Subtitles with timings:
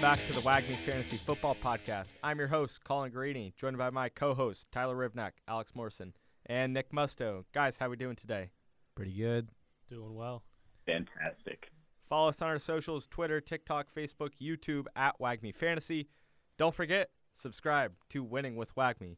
[0.00, 2.10] Welcome back to the WAGMI Fantasy Football Podcast.
[2.22, 6.12] I'm your host, Colin Greeny, joined by my co-host Tyler Rivnak, Alex Morrison,
[6.46, 7.46] and Nick Musto.
[7.52, 8.50] Guys, how we doing today?
[8.94, 9.48] Pretty good.
[9.90, 10.44] Doing well.
[10.86, 11.72] Fantastic.
[12.08, 16.06] Follow us on our socials: Twitter, TikTok, Facebook, YouTube at WAGMI Fantasy.
[16.58, 19.16] Don't forget, subscribe to Winning with WAGMI,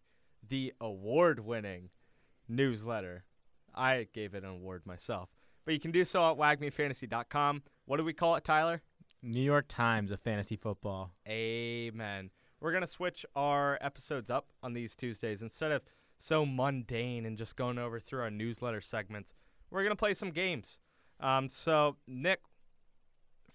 [0.49, 1.91] the award-winning
[2.49, 3.25] newsletter.
[3.75, 5.29] I gave it an award myself,
[5.67, 7.65] but you can do so at WAGMIFantasy.com.
[7.85, 8.81] What do we call it, Tyler?
[9.23, 11.13] New York Times of fantasy football.
[11.29, 12.31] Amen.
[12.61, 15.43] We're going to switch our episodes up on these Tuesdays.
[15.43, 15.83] Instead of
[16.19, 19.35] so mundane and just going over through our newsletter segments,
[19.71, 20.79] we're going to play some games.
[21.21, 22.41] Um, so, Nick,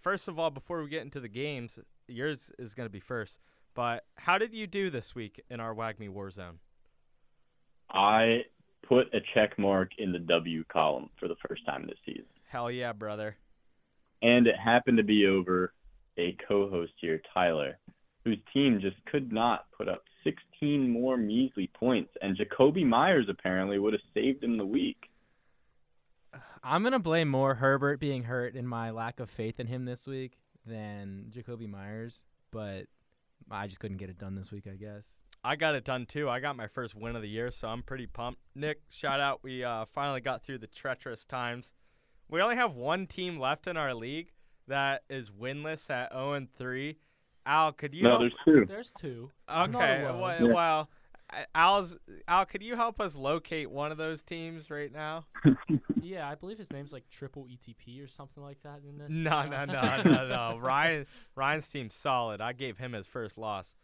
[0.01, 3.39] first of all, before we get into the games, yours is going to be first.
[3.73, 6.59] But how did you do this week in our WAGMI Warzone?
[7.89, 8.43] I
[8.87, 12.25] put a check mark in the W column for the first time this season.
[12.47, 13.37] Hell yeah, brother.
[14.25, 15.71] And it happened to be over
[16.17, 17.77] a co host here, Tyler,
[18.23, 22.11] whose team just could not put up 16 more measly points.
[22.23, 24.97] And Jakobi Meyers apparently would have saved him the week.
[26.63, 30.07] I'm gonna blame more Herbert being hurt and my lack of faith in him this
[30.07, 32.87] week than Jakobi Meyers, but
[33.51, 35.05] I just couldn't get it done this week, I guess.
[35.43, 36.27] I got it done too.
[36.27, 38.41] I got my first win of the year, so I'm pretty pumped.
[38.55, 39.41] Nick, shout out.
[39.43, 41.71] We uh, finally got through the treacherous times.
[42.29, 44.31] We only have one team left in our league
[44.67, 46.97] that is winless at 0 and 3.
[47.45, 48.03] Al, could you?
[48.03, 48.65] No, help- there's two.
[48.65, 49.31] There's two.
[49.49, 50.03] Okay.
[50.05, 50.19] alone.
[50.19, 50.53] Well, Yeah.
[50.53, 50.89] well,
[51.53, 55.25] Al's Al, could you help us locate one of those teams right now?
[56.01, 59.09] Yeah, I believe his name's like Triple ETP or something like that in this.
[59.09, 60.57] No, uh, no, no, no, no.
[60.61, 62.41] Ryan, Ryan's team's solid.
[62.41, 63.75] I gave him his first loss.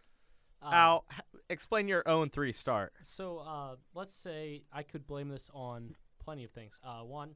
[0.61, 1.05] uh, Al,
[1.49, 2.93] explain your 0 and 3 start.
[3.01, 6.79] So uh, let's say I could blame this on plenty of things.
[6.83, 7.31] Uh, one,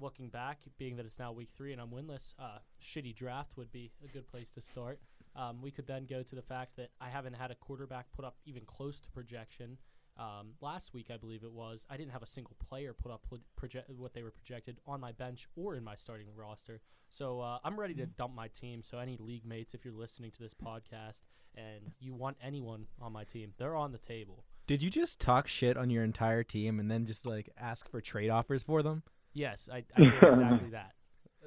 [0.00, 3.70] looking back, being that it's now week three and I'm winless, uh, shitty draft would
[3.72, 5.00] be a good place to start.
[5.34, 8.24] Um, we could then go to the fact that I haven't had a quarterback put
[8.24, 9.78] up even close to projection.
[10.18, 13.24] Um, last week, I believe it was, I didn't have a single player put up
[13.58, 16.82] proje- what they were projected on my bench or in my starting roster.
[17.08, 18.82] So uh, I'm ready to dump my team.
[18.82, 21.22] So any league mates, if you're listening to this podcast
[21.54, 24.44] and you want anyone on my team, they're on the table.
[24.66, 28.00] Did you just talk shit on your entire team and then just like ask for
[28.00, 29.02] trade offers for them?
[29.34, 30.92] Yes, I, I did exactly that.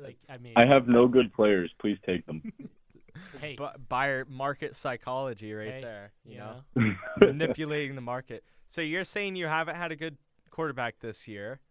[0.02, 1.72] Like, I mean, I have no good players.
[1.80, 2.42] Please take them.
[3.42, 6.12] hey, Bu- buyer market psychology right Hey, there.
[6.26, 8.44] You, you know, know, manipulating the market.
[8.68, 10.18] So you're saying you haven't had a good
[10.50, 11.62] quarterback this year.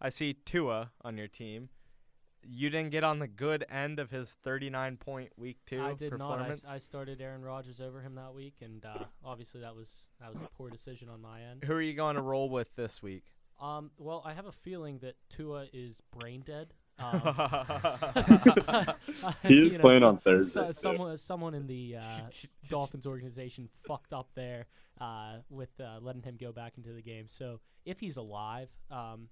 [0.00, 1.68] I see Tua on your team.
[2.42, 6.16] You didn't get on the good end of his 39 point week two I did
[6.16, 6.30] not.
[6.30, 6.64] I, performance.
[6.64, 10.32] s- I started Aaron Rodgers over him that week, and uh, obviously that was that
[10.32, 11.64] was a poor decision on my end.
[11.64, 13.24] Who are you going to roll with this week?
[13.60, 16.74] Um, well, I have a feeling that Tua is brain dead.
[17.00, 17.20] Um,
[19.44, 20.60] He is you know, playing so- on Thursday.
[20.66, 22.20] So, someone, someone in the uh,
[22.68, 24.66] Dolphins organization fucked up there
[25.00, 27.26] uh, with uh, letting him go back into the game.
[27.28, 29.28] So if he's alive, um,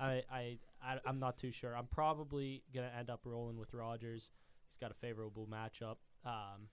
[0.00, 1.76] I, I, I, I'm not too sure.
[1.76, 4.30] I'm probably gonna end up rolling with Rodgers.
[4.68, 5.96] He's got a favorable matchup.
[6.24, 6.68] Um,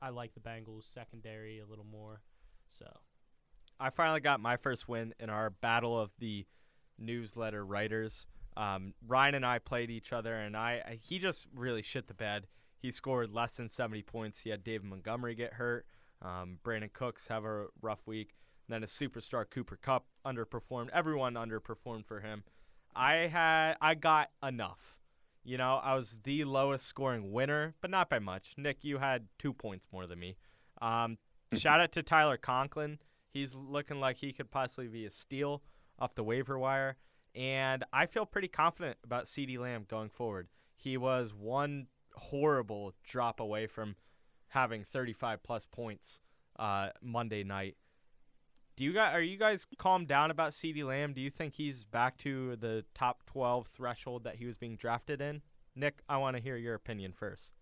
[0.00, 2.22] I like the Bengals secondary a little more.
[2.68, 2.86] So
[3.80, 6.46] I finally got my first win in our battle of the
[6.98, 8.26] newsletter writers.
[8.56, 12.14] Um, Ryan and I played each other, and I, I he just really shit the
[12.14, 12.46] bed.
[12.78, 14.40] He scored less than 70 points.
[14.40, 15.86] He had David Montgomery get hurt.
[16.20, 18.34] Um, Brandin Cooks have a rough week.
[18.66, 20.88] And then a superstar Cooper Kupp underperformed.
[20.92, 22.44] Everyone underperformed for him.
[22.94, 24.96] I had I got enough.
[25.44, 28.54] You know, I was the lowest scoring winner, but not by much.
[28.56, 30.36] Nick, you had two points more than me.
[30.80, 31.18] Um,
[31.56, 32.98] shout out to Tyler Conklin.
[33.32, 35.62] He's looking like he could possibly be a steal
[35.98, 36.96] off the waiver wire.
[37.34, 40.48] And I feel pretty confident about CeeDee Lamb going forward.
[40.76, 43.96] He was one horrible drop away from
[44.48, 46.20] having 35 plus points
[46.58, 47.76] uh, Monday night.
[48.76, 51.12] Do you guys are you guys calmed down about CeeDee Lamb?
[51.12, 55.20] Do you think he's back to the top 12 threshold that he was being drafted
[55.20, 55.42] in?
[55.74, 57.52] Nick, I want to hear your opinion first.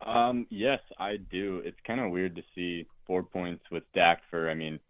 [0.00, 1.62] Um, yes, I do.
[1.64, 4.80] It's kind of weird to see four points with Dak for, I mean,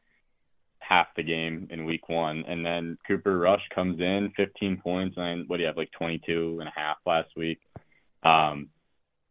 [0.79, 2.45] half the game in week one.
[2.47, 6.59] And then Cooper Rush comes in, 15 points, and what do you have, like 22
[6.61, 7.61] and a half last week?
[8.23, 8.69] Um,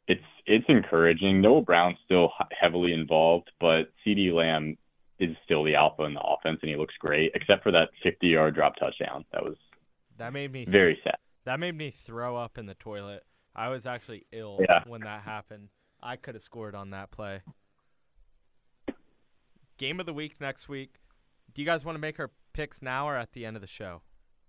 [0.07, 1.41] it's it's encouraging.
[1.41, 4.77] Noah Brown's still heavily involved, but CeeDee Lamb
[5.19, 8.53] is still the alpha in the offense, and he looks great, except for that 50-yard
[8.53, 9.23] drop touchdown.
[9.31, 9.55] That was
[10.17, 11.17] That made me very sad.
[11.45, 13.23] That made me throw up in the toilet.
[13.55, 14.83] I was actually ill Yeah.
[14.87, 15.69] when that happened.
[16.01, 17.41] I could have scored on that play.
[19.77, 20.99] Game of the week next week.
[21.53, 23.67] Do you guys want to make our picks now or at the end of the
[23.67, 24.01] show?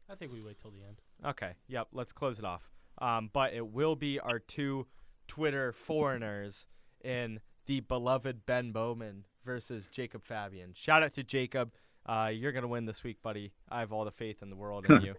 [0.08, 1.00] I think we wait till the end.
[1.24, 1.52] Okay.
[1.68, 1.88] Yep.
[1.92, 2.70] Let's close it off.
[2.98, 4.86] Um, but it will be our two
[5.26, 6.66] Twitter foreigners
[7.02, 10.72] in the beloved Ben Bowman versus Jacob Fabian.
[10.74, 11.72] Shout out to Jacob.
[12.06, 13.52] Uh, you're gonna win this week, buddy.
[13.70, 15.14] I have all the faith in the world in you.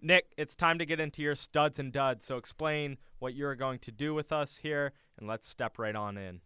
[0.00, 2.24] Nick, it's time to get into your studs and duds.
[2.24, 6.16] So explain what you're going to do with us here, and let's step right on
[6.18, 6.40] in.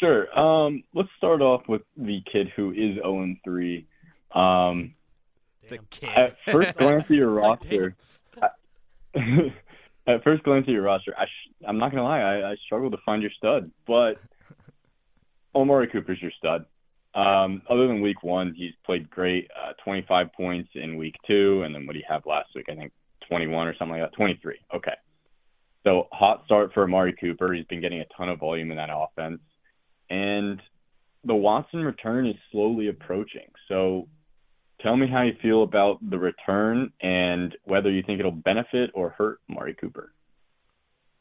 [0.00, 0.36] Sure.
[0.38, 3.86] Um, let's start off with the kid who is 0 and 3.
[4.34, 4.94] Um,
[5.68, 6.08] The kid.
[6.08, 7.94] at first glance at your God damn.
[8.34, 8.54] roster,
[10.06, 12.90] at first glance at your roster, I sh- I'm not gonna lie, I, I struggle
[12.90, 14.14] to find your stud, but
[15.54, 16.64] Amari Cooper's your stud.
[17.16, 19.50] Um, other than week one, he's played great.
[19.56, 22.66] Uh, 25 points in week two, and then what do you have last week?
[22.70, 22.92] I think
[23.28, 24.16] 21 or something like that.
[24.16, 24.56] 23.
[24.74, 24.92] Okay.
[25.84, 27.54] So hot start for Amari Cooper.
[27.54, 29.40] He's been getting a ton of volume in that offense,
[30.10, 30.60] and
[31.24, 33.48] the Watson return is slowly approaching.
[33.68, 34.08] So
[34.80, 39.10] tell me how you feel about the return and whether you think it'll benefit or
[39.10, 40.12] hurt Amari Cooper.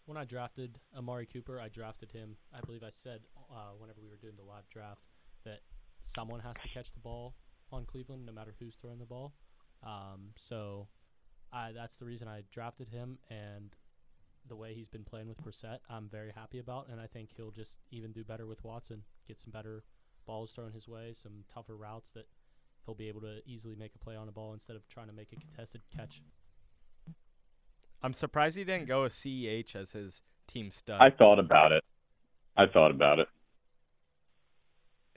[0.07, 2.37] When I drafted Amari Cooper, I drafted him.
[2.53, 3.21] I believe I said
[3.51, 5.01] uh, whenever we were doing the live draft
[5.45, 5.61] that
[6.05, 7.35] someone has to catch the ball
[7.71, 9.33] on Cleveland, no matter who's throwing the ball.
[9.83, 10.87] Um, so
[11.51, 13.75] I, that's the reason I drafted him, and
[14.47, 17.51] the way he's been playing with Brissett, I'm very happy about, and I think he'll
[17.51, 19.03] just even do better with Watson.
[19.27, 19.83] Get some better
[20.25, 22.27] balls thrown his way, some tougher routes that
[22.85, 25.13] he'll be able to easily make a play on a ball instead of trying to
[25.13, 26.21] make a contested catch.
[28.01, 31.01] I'm surprised he didn't go with CEH as his team stud.
[31.01, 31.83] I thought about it.
[32.55, 33.27] I thought about it.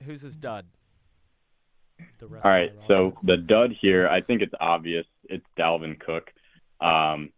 [0.05, 0.67] Who's his dud?
[2.19, 5.05] The rest All right, so the dud here, I think it's obvious.
[5.25, 6.31] It's Dalvin Cook.
[6.81, 7.31] Um,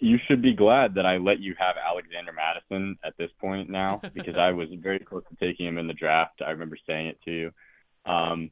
[0.00, 4.00] you should be glad that I let you have Alexander Mattison at this point now
[4.14, 6.42] because I was very close to taking him in the draft.
[6.44, 7.50] I remember saying it to you.
[8.04, 8.50] Um,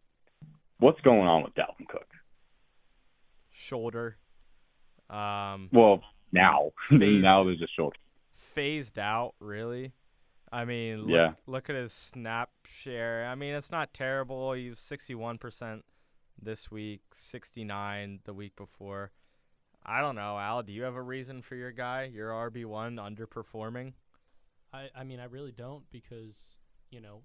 [0.79, 2.08] what's going on with Dalvin Cook?
[3.50, 4.17] Shoulder.
[5.11, 6.02] Um, Well,
[6.32, 7.23] now Phased.
[7.23, 7.97] now there's a shoulder.
[8.37, 9.93] phased out, really.
[10.54, 11.34] I mean, look, Yeah.
[11.46, 13.26] look at his snap share.
[13.26, 14.52] I mean, it's not terrible.
[14.52, 15.84] He was 61%
[16.40, 19.10] this week, 69 the week before.
[19.84, 20.62] I don't know, Al.
[20.62, 23.94] Do you have a reason for your guy, your RB1, underperforming?
[24.72, 26.58] I, I mean, I really don't because,
[26.90, 27.22] you know,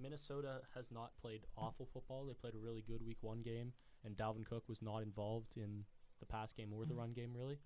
[0.00, 2.24] Minnesota has not played awful football.
[2.26, 3.72] They played a really good week one game,
[4.04, 5.84] and Dalvin Cook was not involved in
[6.20, 7.58] the pass game or the run game, really.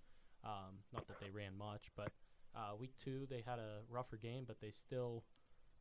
[0.43, 2.11] Um, not that they ran much, but
[2.57, 5.23] uh, week two, they had a rougher game, but they still,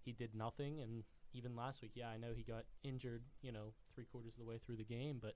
[0.05, 0.81] he did nothing.
[0.82, 4.38] And even last week, yeah, I know he got injured, you know, three quarters of
[4.40, 5.34] the way through the game, but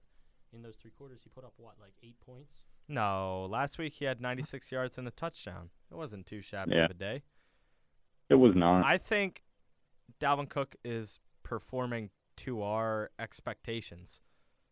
[0.52, 2.64] in those three quarters, he put up, what, like eight points?
[2.88, 5.70] No, last week he had 96 yards and a touchdown.
[5.90, 6.84] It wasn't too shabby Yeah.
[6.87, 7.22] of a day.
[8.28, 8.84] It was not.
[8.84, 9.42] I think
[10.20, 14.22] Dalvin Cook is performing to our expectations.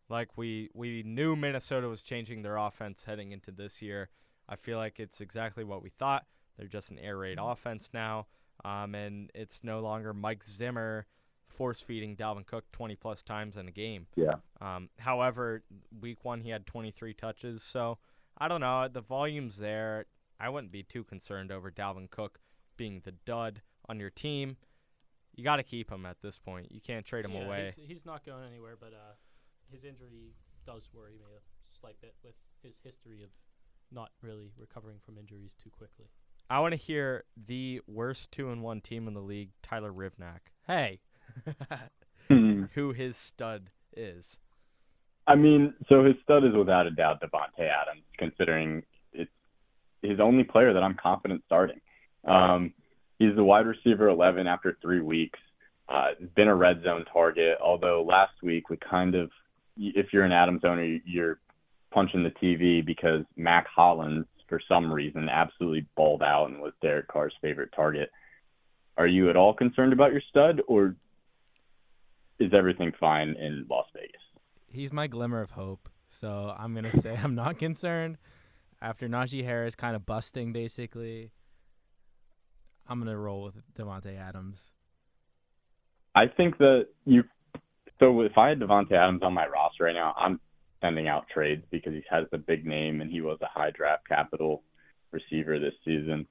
[0.09, 4.09] Like we we knew Minnesota was changing their offense heading into this year.
[4.47, 6.25] I feel like it's exactly what we thought.
[6.59, 8.27] They're just an air raid offense now,
[8.65, 11.05] um, and it's no longer Mike Zimmer
[11.47, 14.07] force feeding Dalvin Cook 20 plus times in a game.
[14.15, 14.35] yeah.
[14.59, 15.63] Um, however,
[16.01, 17.97] week one he had 23 touches, so
[18.37, 18.89] I don't know.
[18.91, 20.05] The volume's there.
[20.37, 22.39] I wouldn't be too concerned over Dalvin Cook
[22.75, 24.57] being the dud on your team.
[25.35, 26.71] You got to keep him at this point.
[26.71, 27.73] You can't trade him yeah, away.
[27.77, 29.15] He's, he's not going anywhere, but uh,
[29.71, 33.29] his injury does worry me a slight bit with his history of
[33.91, 36.07] not really recovering from injuries too quickly.
[36.49, 40.39] I want to hear the worst two and one team in the league, Tyler Rivnak.
[40.65, 41.01] Hey,
[42.27, 42.63] Hmm.
[42.75, 44.37] Who his stud is.
[45.27, 49.31] I mean, so his stud is without a doubt Davante Adams, considering it's
[50.01, 51.79] his only player that I'm confident starting.
[52.25, 52.73] Um,
[53.19, 55.39] he's the wide receiver 11 after three weeks.
[55.87, 59.31] Uh, been a red zone target, although last week we kind of,
[59.77, 61.39] if you're an Adams owner, you're
[61.91, 67.07] punching the TV because Mack Hollins, for some reason, absolutely balled out and was Derek
[67.07, 68.09] Carr's favorite target.
[68.97, 70.95] Are you at all concerned about your stud, or
[72.39, 74.21] is everything fine in Las Vegas?
[74.71, 75.89] he's my glimmer of hope.
[76.09, 78.17] So I'm gonna say I'm not concerned.
[78.81, 81.31] After Najee Harris kind of busting, basically,
[82.87, 84.71] I'm gonna roll with Davante Adams.
[86.15, 87.23] I think that you.
[87.99, 90.39] So if I had Davante Adams on my roster right now, I'm
[90.81, 94.07] sending out trades because he has the big name and he was a high draft
[94.07, 94.63] capital
[95.11, 96.25] receiver this season.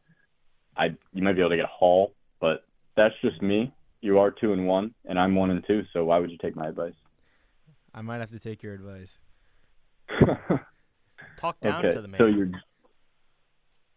[0.77, 2.65] I you might be able to get a haul, but
[2.97, 3.73] that's just me.
[4.01, 5.83] You are two and one, and I'm one and two.
[5.93, 6.95] So why would you take my advice?
[7.95, 9.21] I might have to take your advice.
[11.39, 12.19] Talk down okay, to the man.
[12.19, 12.51] so you're.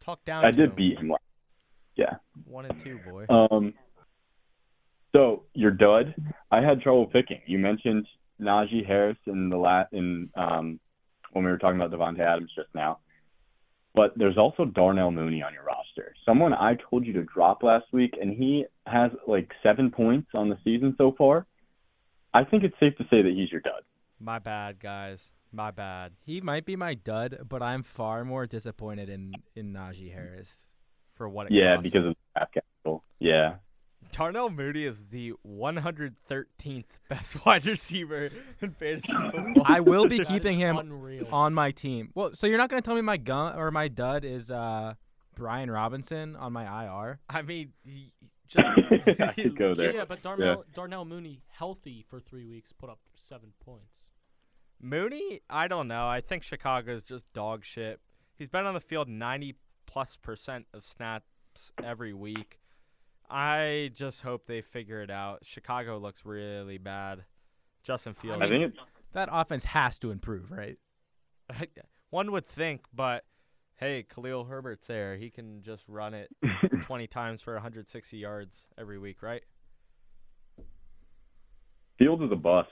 [0.03, 0.43] Talk down.
[0.45, 0.75] I to did him.
[0.75, 1.09] beat him.
[1.09, 1.21] last-
[1.95, 2.15] Yeah.
[2.45, 3.25] one and two, boy.
[3.29, 3.73] Um.
[5.15, 6.15] So your dud,
[6.51, 7.41] I had trouble picking.
[7.45, 8.07] You mentioned
[8.41, 10.79] Najee Harris in the lat in um
[11.33, 12.99] when we were talking about Davante Adams just now.
[13.93, 16.13] but there's also Darnell Mooney on your roster.
[16.25, 20.49] Someone I told you to drop last week, and he has like seven points on
[20.49, 21.45] the season so far.
[22.33, 23.83] I think it's safe to say that he's your dud.
[24.19, 25.31] My bad, guys.
[25.51, 26.13] My bad.
[26.25, 30.73] He might be my dud, but I'm far more disappointed in in Najee Harris.
[31.15, 31.83] For what it Yeah, costs.
[31.91, 33.03] because of the draft capital.
[33.19, 33.55] Yeah.
[34.11, 38.29] Darnell Mooney is the 113th best wide receiver
[38.61, 39.63] in fantasy football.
[39.65, 41.27] I will be keeping him unreal.
[41.31, 42.11] on my team.
[42.15, 44.95] Well, so you're not gonna tell me my gun or my dud is uh
[45.35, 47.19] Brian Robinson on my IR?
[47.29, 48.11] I mean, he-
[48.47, 48.69] just
[49.19, 49.95] I could go there.
[49.95, 54.09] Yeah, but Darnell Darnell Mooney healthy for three weeks put up seven points.
[54.81, 56.07] Mooney, I don't know.
[56.07, 57.99] I think Chicago's just dog shit.
[58.35, 62.59] He's been on the field 90 plus percent of snaps every week.
[63.31, 65.45] I just hope they figure it out.
[65.45, 67.23] Chicago looks really bad.
[67.81, 68.41] Justin Fields.
[68.41, 68.75] I think
[69.13, 70.77] That offense has to improve, right?
[72.09, 73.23] one would think, but
[73.77, 75.15] hey, Khalil Herbert's there.
[75.15, 76.29] He can just run it
[76.83, 79.43] 20 times for 160 yards every week, right?
[81.97, 82.69] Fields is a bust.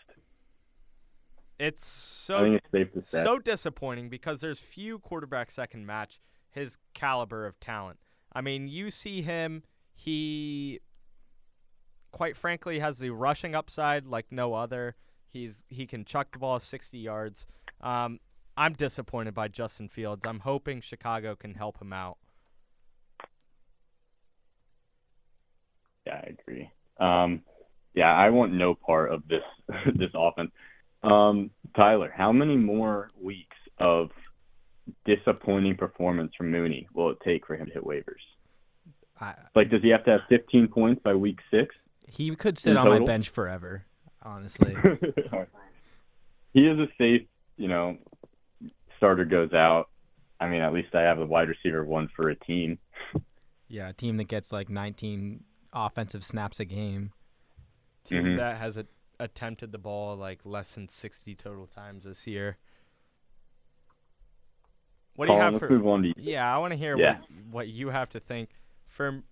[1.57, 6.77] It's so it's safe to so disappointing because there's few quarterbacks that can match his
[6.93, 7.99] caliber of talent.
[8.31, 9.63] I mean, you see him,
[9.99, 10.79] he
[12.11, 14.95] quite frankly has the rushing upside like no other.
[15.27, 17.45] He's he can chuck the ball 60 yards.
[17.81, 18.19] Um,
[18.55, 20.25] I'm disappointed by Justin Fields.
[20.25, 22.17] I'm hoping Chicago can help him out.
[26.07, 26.71] Yeah, I agree.
[26.99, 27.41] Um,
[27.93, 29.43] yeah, I want no part of this
[29.95, 30.51] this offense.
[31.03, 34.09] Um, Tyler, how many more weeks of
[35.05, 38.23] disappointing performance from Mooney will it take for him to hit waivers?
[39.21, 41.75] I, Like, does he have to have 15 points by week six?
[42.07, 43.85] he could sit In on my bench forever,
[44.23, 44.75] honestly.
[46.53, 47.97] he is a safe, you know,
[48.97, 49.89] starter goes out.
[50.39, 52.79] I mean, at least I have a wide receiver one for a team.
[53.67, 57.11] yeah, a team that gets like 19 offensive snaps a game.
[58.05, 58.37] Team Mhm.
[58.37, 58.87] that has a,
[59.19, 62.57] attempted the ball like less than 60 total times this year.
[65.15, 66.13] What do you have for move on.
[66.17, 67.17] Yeah, I want to hear Yeah.
[67.19, 68.49] what what you have to think
[68.89, 69.23] for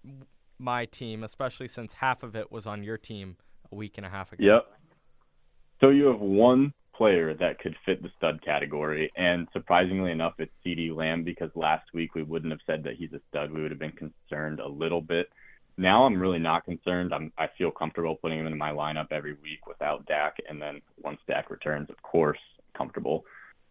[0.60, 3.38] my team, especially since half of it was on your team
[3.72, 4.44] a week and a half ago.
[4.44, 4.66] Yep.
[5.82, 10.52] So you have one player that could fit the stud category, and surprisingly enough, it's
[10.66, 13.52] CeeDee Lamb because last week we wouldn't have said that he's a stud.
[13.52, 15.28] We would have been concerned a little bit.
[15.78, 17.14] Now I'm really not concerned.
[17.14, 20.82] I'm I feel comfortable putting him in my lineup every week without Dak, and then
[21.04, 22.40] once Dak returns, of course,
[22.76, 23.26] comfortable.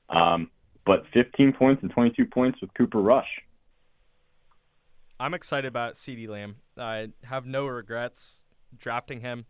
[0.08, 0.50] Um,
[0.84, 3.26] but 15 points and 22 points with Cooper Rush.
[5.18, 6.56] I'm excited about CeeDee Lamb.
[6.76, 8.44] I have no regrets
[8.76, 9.46] drafting him.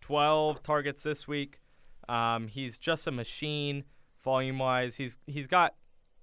[0.00, 1.60] 12 targets this week.
[2.08, 3.84] Um, he's just a machine
[4.22, 4.96] volume wise.
[4.96, 5.74] He's he's got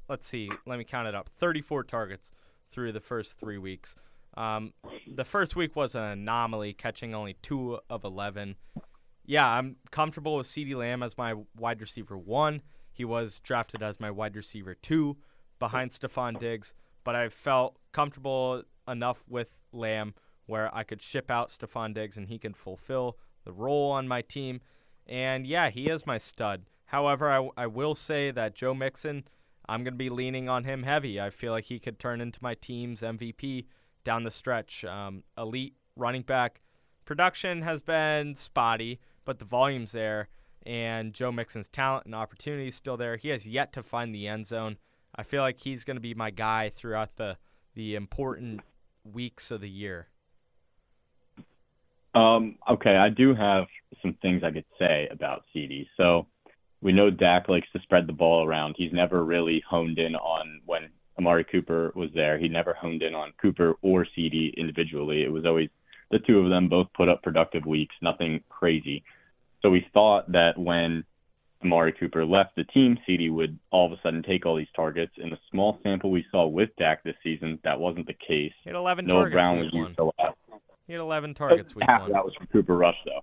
[0.07, 1.29] let's see, let me count it up.
[1.38, 2.31] 34 targets
[2.72, 3.95] through the first 3 weeks.
[4.38, 4.74] Um,
[5.07, 8.55] the first week was an anomaly catching only 2 of 11.
[9.25, 12.62] Yeah, I'm comfortable with CeeDee Lamb as my wide receiver 1.
[12.91, 15.17] He was drafted as my wide receiver 2
[15.60, 16.74] behind Stefon Diggs
[17.05, 20.14] but I felt comfortable enough with Lamb
[20.48, 24.22] where I could ship out Stefon Diggs and he can fulfill the role on my
[24.22, 24.60] team.
[25.08, 26.64] And yeah, he is my stud.
[26.88, 29.24] However, I, I will say that Joe Mixon,
[29.70, 31.22] I'm going to be leaning on him heavy.
[31.22, 33.66] I feel like he could turn into my team's MVP
[34.04, 34.84] down the stretch.
[34.84, 36.62] Um, elite running back.
[37.06, 40.28] Production has been spotty, but the volume's there.
[40.66, 43.16] And Joe Mixon's talent and opportunity is still there.
[43.16, 44.80] He has yet to find the end zone.
[45.16, 47.38] I feel like he's going to be my guy throughout the
[47.75, 48.62] the important
[49.03, 50.08] weeks of the year.
[52.15, 53.65] Um, okay, I do have
[54.01, 55.88] some things I could say about CD.
[55.98, 56.27] So
[56.82, 58.75] we know Dak likes to spread the ball around.
[58.77, 60.89] He's never really honed in on when
[61.20, 62.38] Amari Cooper was there.
[62.38, 65.24] He never honed in on Cooper or CD individually.
[65.24, 65.70] It was always
[66.12, 69.03] the two of them both put up productive weeks, nothing crazy.
[69.62, 71.03] So we thought that when
[71.65, 75.13] Amari Cooper left the team, CD would all of a sudden take all these targets.
[75.17, 78.53] In the small sample we saw with Dak this season, that wasn't the case.
[78.63, 80.38] He had 11 Noah targets Brown was used a lot.
[80.88, 82.12] He had 11 targets week Half one.
[82.12, 83.22] of that was from Cooper Rush, though.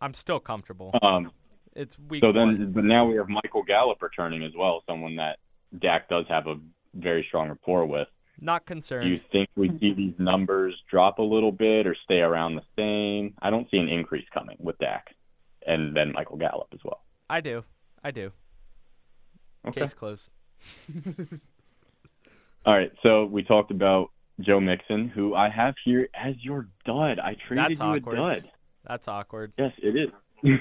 [0.00, 0.92] I'm still comfortable.
[1.02, 1.30] Um,
[1.74, 2.72] It's week so then, one.
[2.72, 5.38] but now we have Michael Gallup returning as well, someone that
[5.78, 6.56] Dak does have a
[6.94, 8.08] very strong rapport with.
[8.42, 9.04] Not concerned.
[9.04, 12.62] Do you think we see these numbers drop a little bit or stay around the
[12.76, 13.34] same?
[13.42, 15.14] I don't see an increase coming with Dak,
[15.66, 17.02] and then Michael Gallup as well.
[17.28, 17.64] I do.
[18.02, 18.32] I do.
[19.68, 19.80] Okay.
[19.82, 20.30] Case closed.
[22.66, 22.92] All right.
[23.02, 27.18] So we talked about Joe Mixon, who I have here as your dud.
[27.18, 28.18] I traded That's you awkward.
[28.18, 28.50] a dud.
[28.86, 29.52] That's awkward.
[29.58, 30.10] Yes, it is.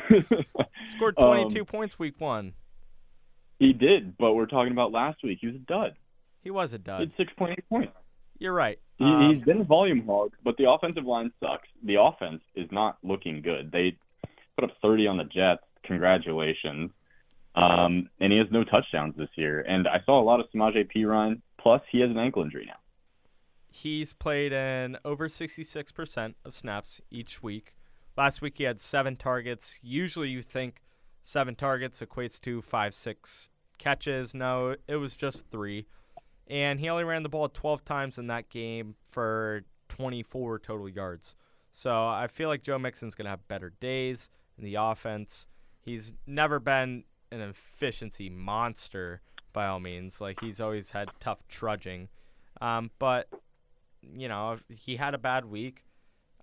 [0.85, 2.53] Scored Um, 22 points week one.
[3.59, 5.39] He did, but we're talking about last week.
[5.41, 5.93] He was a dud.
[6.43, 7.11] He was a He dud.
[7.37, 7.93] point eight points.
[8.37, 8.79] You're right.
[8.97, 11.67] He, Um, he's been a volume hog, but the offensive line sucks.
[11.83, 13.71] The offense is not looking good.
[13.71, 13.97] They
[14.59, 15.63] put up 30 on the Jets.
[15.83, 16.91] Congratulations.
[17.55, 19.61] Um, and he has no touchdowns this year.
[19.61, 21.41] And I saw a lot of Samaje Perine.
[21.59, 22.73] Plus, he has an ankle injury now.
[23.71, 27.75] he's played in over 66% of snaps each week.
[28.17, 29.79] Last week he had seven targets.
[29.83, 30.81] Usually you think
[31.23, 34.33] seven targets equates to five, six catches.
[34.33, 35.85] No, it was just three.
[36.47, 41.35] And he only ran the ball 12 times in that game for 24 total yards.
[41.71, 45.47] So I feel like Joe Mixon's going to have better days in the offense.
[45.79, 49.21] He's never been an efficiency monster
[49.53, 50.21] by all means.
[50.21, 52.09] Like he's always had tough trudging.
[52.61, 53.29] Um, but
[54.01, 55.83] you know, he had a bad week.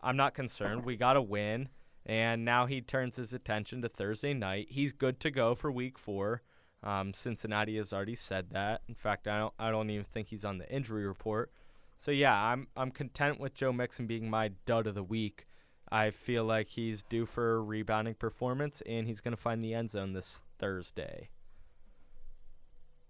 [0.02, 0.85] I'm not concerned.
[0.85, 1.68] We got a win,
[2.04, 4.68] and now he turns his attention to Thursday night.
[4.70, 6.42] He's good to go for Week Four.
[6.82, 8.82] Um, Cincinnati has already said that.
[8.88, 9.54] In fact, I don't.
[9.58, 11.50] I don't even think he's on the injury report.
[11.99, 12.68] So yeah, I'm.
[12.76, 15.46] I'm content with Joe Mixon being my dud of the week.
[15.90, 19.73] I feel like he's due for a rebounding performance, and he's going to find the
[19.75, 21.28] end zone this Thursday.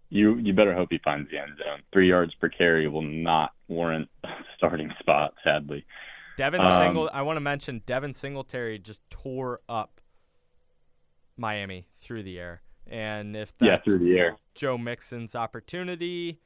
[0.08, 1.82] You you better hope he finds the end zone.
[1.92, 5.84] Three yards per carry will not warrant a starting spot, sadly.
[6.36, 7.10] Devin Um, Single.
[7.12, 10.00] I want to mention Devin Singletary just tore up
[11.36, 14.36] Miami through the air, and if Yeah, that's through the air.
[14.54, 16.40] Joe Mixon's opportunity,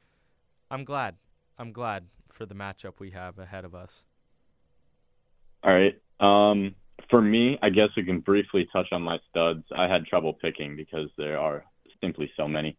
[0.71, 1.17] I'm glad.
[1.57, 4.05] I'm glad for the matchup we have ahead of us.
[5.63, 6.01] All right.
[6.21, 6.75] Um,
[7.09, 9.63] for me, I guess we can briefly touch on my studs.
[9.75, 11.65] I had trouble picking because there are
[11.99, 12.77] simply so many.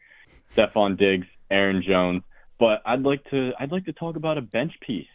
[0.57, 2.23] Stefon Diggs, Aaron Jones,
[2.59, 5.07] but I'd like to I'd like to talk about a bench piece.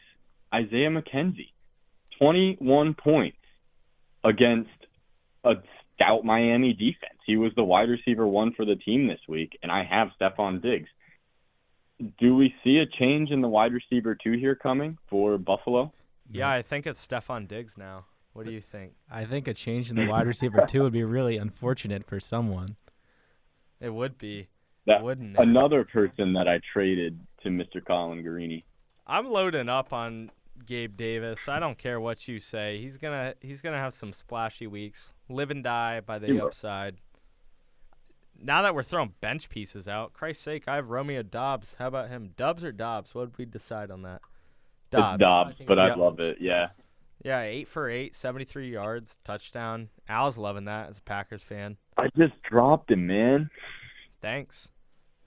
[0.54, 1.52] Isaiah McKenzie,
[2.20, 3.38] 21 points
[4.24, 4.70] against
[5.44, 5.56] a
[5.94, 7.20] stout Miami defense.
[7.26, 10.62] He was the wide receiver one for the team this week, and I have Stefon
[10.62, 10.90] Diggs.
[12.20, 15.92] Do we see a change in the wide receiver two here coming for Buffalo?
[16.30, 18.06] Yeah, I think it's Stefon Diggs now.
[18.38, 18.94] What do you think?
[19.12, 22.76] I think a change in the wide receiver two would be really unfortunate for someone.
[23.82, 24.48] It would be,
[24.86, 25.42] That- wouldn't it?
[25.42, 27.84] Another person that I traded to Mr.
[27.84, 28.64] Colin Garini.
[29.08, 30.30] I'm loading up on
[30.68, 31.48] Gabe Davis.
[31.50, 32.80] I don't care what you say.
[32.80, 35.14] He's gonna he's gonna have some splashy weeks.
[35.30, 36.46] Live and die by the He will.
[36.48, 36.98] upside.
[38.40, 41.76] Now that we're throwing bench pieces out, Christ's sake, I have Romeo Dobbs.
[41.80, 42.34] How about him?
[42.38, 43.16] Dubs or Dobbs?
[43.16, 44.22] What did we decide on that?
[44.92, 45.16] Dobbs.
[45.16, 46.00] It's Dobbs, I but I Dobbs.
[46.00, 46.38] love it.
[46.40, 46.70] Yeah.
[47.24, 49.90] Yeah, eight for eight, 73 yards, touchdown.
[50.08, 51.78] Al's loving that as a Packers fan.
[51.98, 53.50] I just dropped him, man.
[54.22, 54.70] Thanks.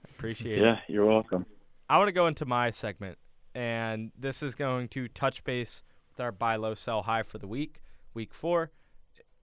[0.09, 0.61] Appreciate it.
[0.61, 1.45] Yeah, you're welcome.
[1.89, 3.17] I want to go into my segment,
[3.53, 7.47] and this is going to touch base with our buy low, sell high for the
[7.47, 7.81] week,
[8.13, 8.71] week four.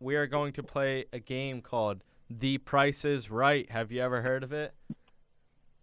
[0.01, 3.71] We are going to play a game called The Price is Right.
[3.71, 4.73] Have you ever heard of it?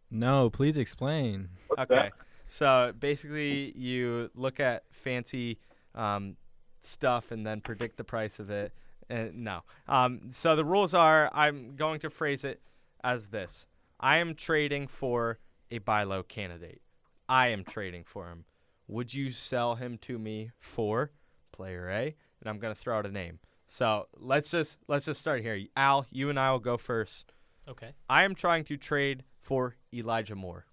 [0.09, 1.49] No, please explain.
[1.77, 2.11] Okay.
[2.47, 5.59] So basically, you look at fancy
[5.93, 6.37] um,
[6.85, 8.73] stuff and then predict the price of it.
[9.09, 9.61] And no.
[9.87, 12.61] Um, so the rules are I'm going to phrase it
[13.03, 13.67] as this
[13.99, 15.39] I am trading for
[15.71, 16.81] a buy low candidate.
[17.27, 18.45] I am trading for him.
[18.87, 21.11] Would you sell him to me for
[21.51, 22.15] player A?
[22.39, 23.39] And I'm going to throw out a name.
[23.67, 25.59] So let's just let's just start here.
[25.75, 27.33] Al, you and I will go first.
[27.67, 27.93] Okay.
[28.07, 30.65] I am trying to trade for Elijah Moore,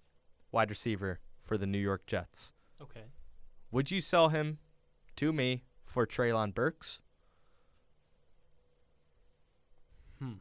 [0.51, 2.53] wide receiver for the New York Jets.
[2.81, 3.05] Okay.
[3.71, 4.59] Would you sell him
[5.15, 5.63] to me
[5.93, 6.99] for Treylon Burks?
[10.19, 10.33] Hmm.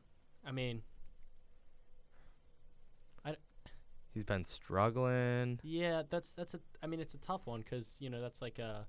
[0.47, 0.81] I mean,
[3.23, 3.37] I.
[4.15, 5.61] He's been struggling.
[5.62, 6.61] yeah, that's that's a.
[6.83, 8.87] I mean, it's a tough one because you know that's like a.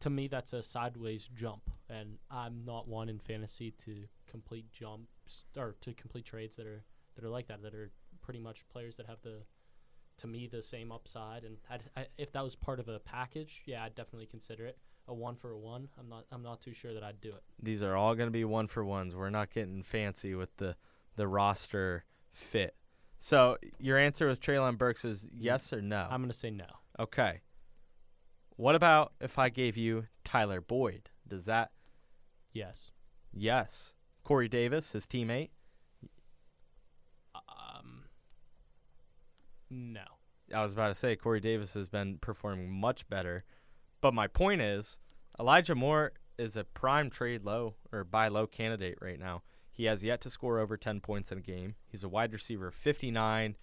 [0.00, 5.44] To me, that's a sideways jump, and I'm not one in fantasy to complete jumps
[5.56, 7.62] or to complete trades that are that are like that.
[7.62, 9.42] That are pretty much players that have the,
[10.18, 11.44] to me, the same upside.
[11.44, 11.58] And
[11.96, 15.36] I, if that was part of a package, yeah, I'd definitely consider it a one
[15.36, 15.88] for a one.
[15.98, 16.24] I'm not.
[16.32, 17.42] I'm not too sure that I'd do it.
[17.62, 19.14] These are all going to be one for ones.
[19.14, 20.76] We're not getting fancy with the
[21.16, 22.74] the roster fit.
[23.18, 26.06] So your answer with Treylon Burks is yes or no?
[26.10, 26.66] I'm gonna say no.
[27.00, 27.40] okay.
[28.56, 31.10] What about if I gave you Tyler Boyd?
[31.28, 31.72] Does that
[32.52, 32.90] Yes.
[33.32, 33.94] yes?
[34.24, 35.50] Corey Davis, his teammate.
[37.34, 38.04] Um.
[39.70, 40.02] No.
[40.54, 43.44] I was about to say Corey Davis has been performing much better,
[44.06, 45.00] but my point is
[45.36, 49.42] Elijah Moore is a prime trade low or buy low candidate right now.
[49.72, 51.74] He has yet to score over 10 points in a game.
[51.88, 53.56] He's a wide receiver, 59.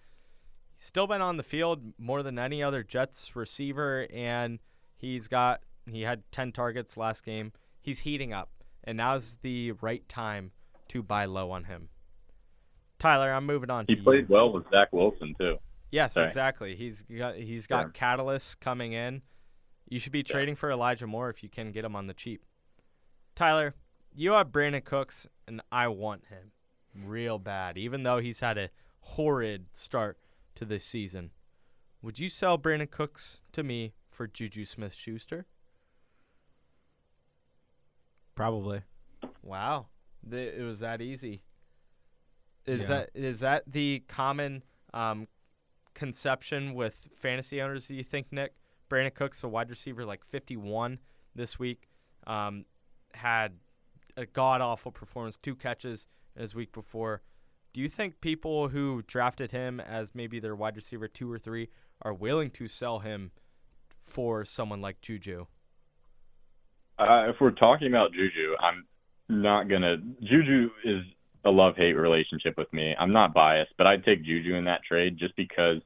[0.76, 4.58] He's still been on the field more than any other Jets receiver, and
[4.94, 7.52] he's got he had 10 targets last game.
[7.80, 8.50] He's heating up,
[8.84, 10.52] and now's the right time
[10.88, 11.88] to buy low on him.
[12.98, 14.34] Tyler, I'm moving on He played you.
[14.34, 15.56] well with Zach Wilson too.
[15.90, 16.26] Yes, Sorry.
[16.26, 16.76] exactly.
[16.76, 19.22] He's got he's got catalysts coming in.
[19.88, 22.44] You should be trading for Elijah Moore if you can get him on the cheap.
[23.34, 23.74] Tyler,
[24.14, 26.52] you have Brandin Cooks, and I want him
[27.06, 28.70] real bad, even though he's had a
[29.00, 30.18] horrid start
[30.54, 31.30] to this season.
[32.02, 35.46] Would you sell Brandin Cooks to me for Juju Smith Schuster?
[38.34, 38.82] Probably.
[39.42, 39.86] Wow,
[40.28, 41.42] Th- it was that easy.
[42.66, 42.86] Is Yeah.
[42.86, 44.62] that is that the common
[44.94, 45.28] um,
[45.94, 47.86] conception with fantasy owners?
[47.88, 48.54] Do you think, Nick?
[48.94, 51.00] Brandin Cooks, a wide receiver, like 51
[51.34, 51.88] this week,
[52.28, 52.64] um,
[53.12, 53.54] had
[54.16, 56.06] a god awful performance, two catches
[56.38, 57.22] his week before.
[57.72, 61.70] Do you think people who drafted him as maybe their wide receiver two or three
[62.02, 63.32] are willing to sell him
[64.04, 65.46] for someone like Juju?
[66.96, 68.86] Uh, if we're talking about Juju, I'm
[69.28, 69.96] not gonna.
[70.22, 71.02] Juju is
[71.44, 72.94] a love hate relationship with me.
[72.96, 75.78] I'm not biased, but I'd take Juju in that trade just because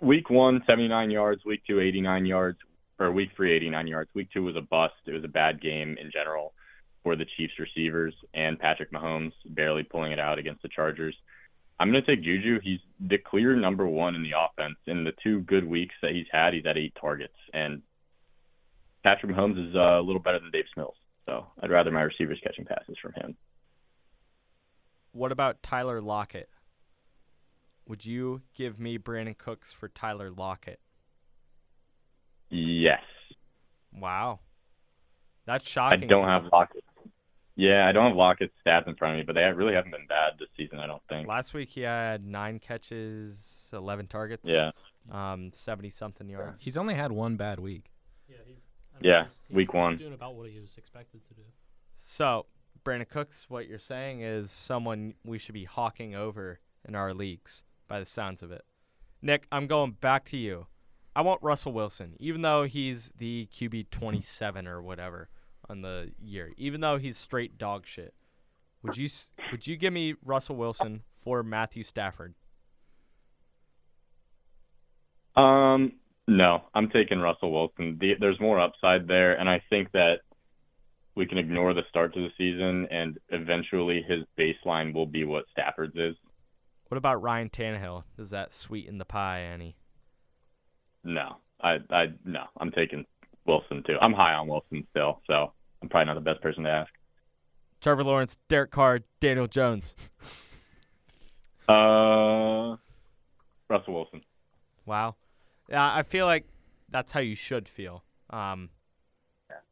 [0.00, 2.58] week one, 79 yards, week two, 89 yards,
[2.98, 4.10] or week three, 89 yards.
[4.14, 4.94] Week two was a bust.
[5.06, 6.52] It was a bad game in general
[7.02, 11.16] for the Chiefs receivers and Patrick Mahomes barely pulling it out against the Chargers.
[11.78, 12.60] I'm going to take Juju.
[12.62, 14.76] He's the clear number one in the offense.
[14.86, 17.32] In the two good weeks that he's had, he's had eight targets.
[17.54, 17.80] And
[19.02, 20.96] Patrick Mahomes is uh, a little better than Dave Mills.
[21.24, 23.36] So I'd rather my receivers catching passes from him.
[25.12, 26.50] What about Tyler Lockett?
[27.90, 30.78] Would you give me Brandin Cooks for Tyler Lockett?
[32.48, 33.02] Yes.
[33.92, 34.38] Wow.
[35.44, 36.04] That's shocking.
[36.04, 36.50] I don't have me.
[36.52, 36.84] Lockett.
[37.56, 40.06] Yeah, I don't have Lockett's stats in front of me, but they really haven't been
[40.08, 41.26] bad this season, I don't think.
[41.26, 44.70] Last week he had nine catches, 11 targets, Yeah.
[45.10, 46.62] um, 70 something yards.
[46.62, 47.90] He's only had one bad week.
[48.28, 48.58] Yeah, he,
[49.00, 49.96] Yeah, he's- he's week one.
[49.96, 51.42] Doing about what he was expected to do.
[51.96, 52.46] So,
[52.84, 57.64] Brandin Cooks, what you're saying is someone we should be hawking over in our leagues
[57.90, 58.64] by the sounds of it.
[59.20, 60.68] Nick, I'm going back to you.
[61.14, 65.28] I want Russell Wilson, even though he's the QB 27 or whatever
[65.68, 68.14] on the year, even though he's straight dog shit.
[68.82, 69.08] Would you
[69.50, 72.34] would you give me Russell Wilson for Matthew Stafford?
[75.36, 75.92] Um,
[76.26, 77.98] no, I'm taking Russell Wilson.
[78.00, 80.20] The, there's more upside there, and I think that
[81.14, 85.44] we can ignore the start to the season, and eventually his baseline will be what
[85.50, 86.14] Stafford's is.
[86.90, 88.02] What about Ryan Tannehill?
[88.16, 89.76] Does that sweeten the pie any?
[91.04, 93.06] No, I, I, no, I'm taking
[93.46, 93.94] Wilson too.
[94.02, 96.90] I'm high on Wilson still, so I'm probably not the best person to ask.
[97.80, 99.94] Trevor Lawrence, Derek Carr, Daniel Jones.
[101.68, 102.74] Uh,
[103.68, 104.22] Russell Wilson.
[104.86, 105.14] Wow.
[105.68, 106.44] Yeah, I feel like
[106.88, 108.02] that's how you should feel.
[108.30, 108.70] Um,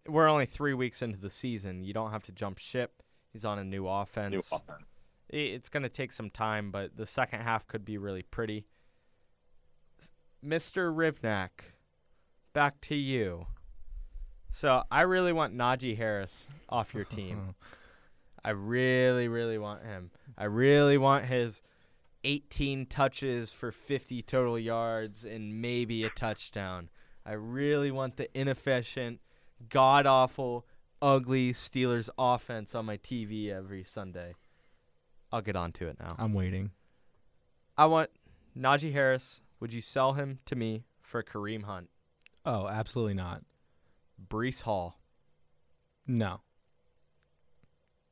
[0.07, 1.83] we're only three weeks into the season.
[1.83, 3.03] You don't have to jump ship.
[3.33, 4.31] He's on a new offense.
[4.31, 4.85] New offense.
[5.29, 8.67] It's going to take some time, but the second half could be really pretty.
[10.45, 10.95] Mr.
[10.95, 11.51] Rivnak,
[12.53, 13.47] back to you.
[14.51, 17.55] So I really want Najee Harris off your team.
[18.45, 20.11] I really, really want him.
[20.37, 21.61] I really want his
[22.25, 26.89] 18 touches for 50 total yards and maybe a touchdown.
[27.27, 29.21] I really want the inefficient,
[29.69, 30.67] god awful,
[31.03, 34.35] ugly Steelers offense on my TV every Sunday.
[35.33, 36.17] I'll get on to it now.
[36.19, 36.71] I'm waiting.
[37.77, 38.11] I want
[38.57, 39.41] Najee Harris.
[39.61, 41.89] Would you sell him to me for Kareem Hunt?
[42.45, 43.43] Oh, absolutely not.
[44.29, 44.99] Breece Hall,
[46.07, 46.41] No.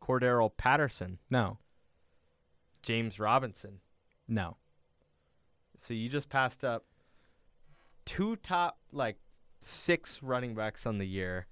[0.02, 1.58] Cordarrelle Patterson, No.
[2.82, 3.80] James Robinson.
[4.28, 4.56] No.
[5.76, 6.84] So you just passed up
[8.04, 9.16] two top like
[9.60, 11.46] six running backs on the year.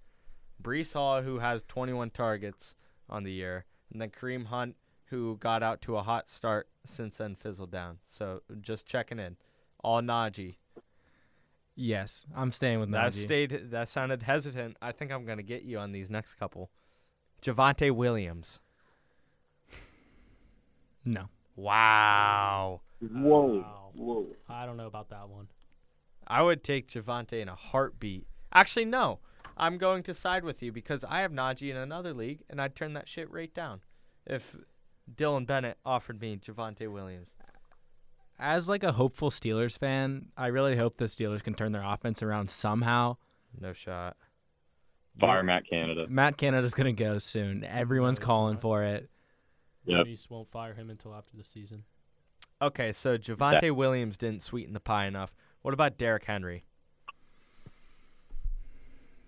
[0.62, 2.74] Breece Hall, who has 21 targets
[3.08, 4.76] on the year, and then Kareem Hunt,
[5.14, 7.98] who got out to a hot start since then fizzled down.
[8.02, 9.36] So just checking in.
[9.82, 10.56] All Najee.
[11.76, 13.24] Yes, I'm staying with That Najee.
[13.24, 13.70] stayed.
[13.70, 14.76] That sounded hesitant.
[14.82, 16.70] I think I'm gonna get you on these next couple.
[17.42, 18.60] Javonte Williams.
[21.04, 21.28] no.
[21.56, 22.80] Wow.
[23.00, 23.90] Whoa, Wow.
[23.94, 24.26] whoa.
[24.48, 25.48] I don't know about that one.
[26.26, 28.26] I would take Javonte in a heartbeat.
[28.52, 29.20] Actually, no.
[29.56, 32.74] I'm going to side with you because I have Najee in another league, and I'd
[32.74, 33.82] turn that shit right down
[34.26, 34.56] if
[35.12, 37.34] Dylan Bennett offered me Javonte Williams.
[38.38, 42.22] As like a hopeful Steelers fan, I really hope the Steelers can turn their offense
[42.22, 43.16] around somehow.
[43.60, 44.16] No shot.
[45.20, 46.06] Fire Matt Canada.
[46.08, 47.62] Matt Canada's gonna go soon.
[47.64, 48.62] Everyone's he's calling not.
[48.62, 49.08] for it.
[49.84, 50.06] Yep.
[50.06, 51.84] Reese won't fire him until after the season.
[52.60, 55.34] Okay, so Javonte Williams didn't sweeten the pie enough.
[55.62, 56.64] What about Derrick Henry?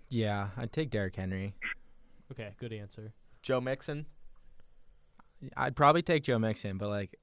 [0.09, 1.53] Yeah, I'd take Derrick Henry.
[2.31, 3.13] Okay, good answer.
[3.41, 4.05] Joe Mixon?
[5.55, 7.15] I'd probably take Joe Mixon, but like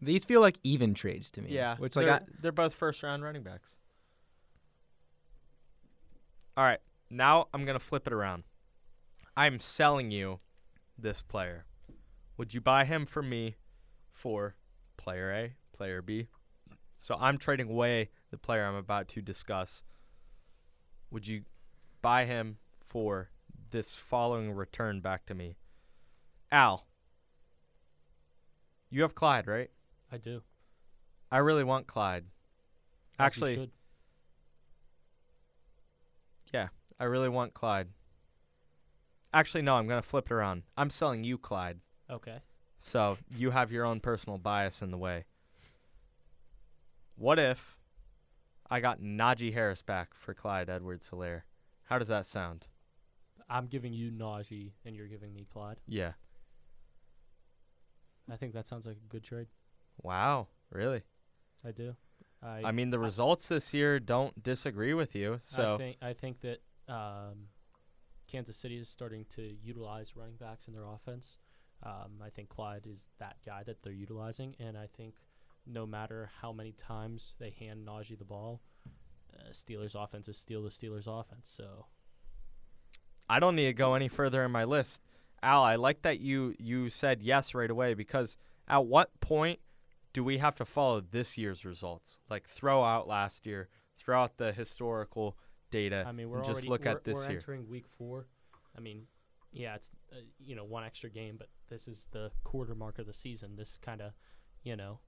[0.00, 1.50] these feel like even trades to me.
[1.50, 3.76] Yeah, which like they're, I, they're both first round running backs.
[6.56, 8.44] All right, now I'm gonna flip it around.
[9.36, 10.40] I'm selling you
[10.98, 11.64] this player.
[12.36, 13.56] Would you buy him for me
[14.12, 14.56] for
[14.96, 16.28] player A, player B?
[16.98, 19.82] So I'm trading away the player I'm about to discuss.
[21.10, 21.42] Would you
[22.02, 23.30] buy him for
[23.70, 25.56] this following return back to me?
[26.50, 26.87] Al,
[28.90, 29.70] you have Clyde, right?
[30.10, 30.42] I do.
[31.30, 32.24] I really want Clyde.
[33.18, 33.70] As Actually,
[36.52, 37.88] yeah, I really want Clyde.
[39.34, 40.62] Actually, no, I'm going to flip it around.
[40.76, 41.80] I'm selling you Clyde.
[42.08, 42.38] okay.
[42.78, 45.24] So you have your own personal bias in the way.
[47.16, 47.76] What if
[48.70, 51.42] I got Najee Harris back for Clyde Edwards Helaire?
[51.86, 52.66] How does that sound?
[53.50, 55.78] I'm giving you Najee, and you're giving me Clyde.
[55.88, 56.12] Yeah.
[58.30, 59.46] I think that sounds like a good trade.
[60.02, 60.48] Wow.
[60.70, 61.02] Really?
[61.64, 61.96] I do.
[62.42, 65.38] I, I mean, the results this year don't disagree with you.
[65.40, 67.48] So I think I think that um,
[68.28, 71.38] Kansas City is starting to utilize running backs in their offense.
[71.82, 75.14] Um, I think Clyde is that guy that they're utilizing, and I think
[75.66, 78.60] no matter how many times they hand Najee the ball,
[79.34, 81.50] uh, Steelers offense is still the Steelers offense.
[81.52, 81.86] So
[83.28, 85.02] I don't need to go any further in my list.
[85.42, 89.60] Al, I like that you you said yes right away because at what point
[90.12, 92.18] do we have to follow this year's results?
[92.28, 95.36] Like throw out last year, throw out the historical
[95.70, 97.38] data, I mean, we're and just already look we're, at this we're year.
[97.38, 98.26] entering week four.
[98.76, 99.06] I mean,
[99.52, 103.06] yeah, it's uh, you know one extra game, but this is the quarter mark of
[103.06, 103.56] the season.
[103.56, 104.12] This kind of,
[104.62, 105.00] you know,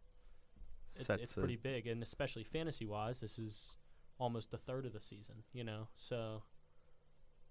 [0.95, 3.77] it's, Sets it's a- pretty big, and especially fantasy wise, this is
[4.19, 5.37] almost a third of the season.
[5.53, 6.43] You know, so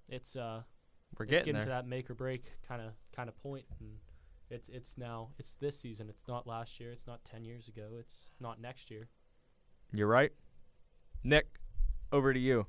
[0.07, 0.63] it's uh
[1.17, 1.63] We're it's getting getting there.
[1.63, 3.89] to that make or break kind of kind of point, and
[4.49, 6.09] it's it's now it's this season.
[6.09, 6.91] It's not last year.
[6.91, 7.97] It's not ten years ago.
[7.99, 9.09] It's not next year.
[9.91, 10.31] You're right.
[11.23, 11.47] Nick,
[12.11, 12.67] over to you.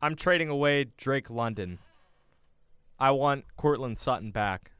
[0.00, 1.78] I'm trading away Drake London.
[2.98, 4.72] I want Courtland Sutton back.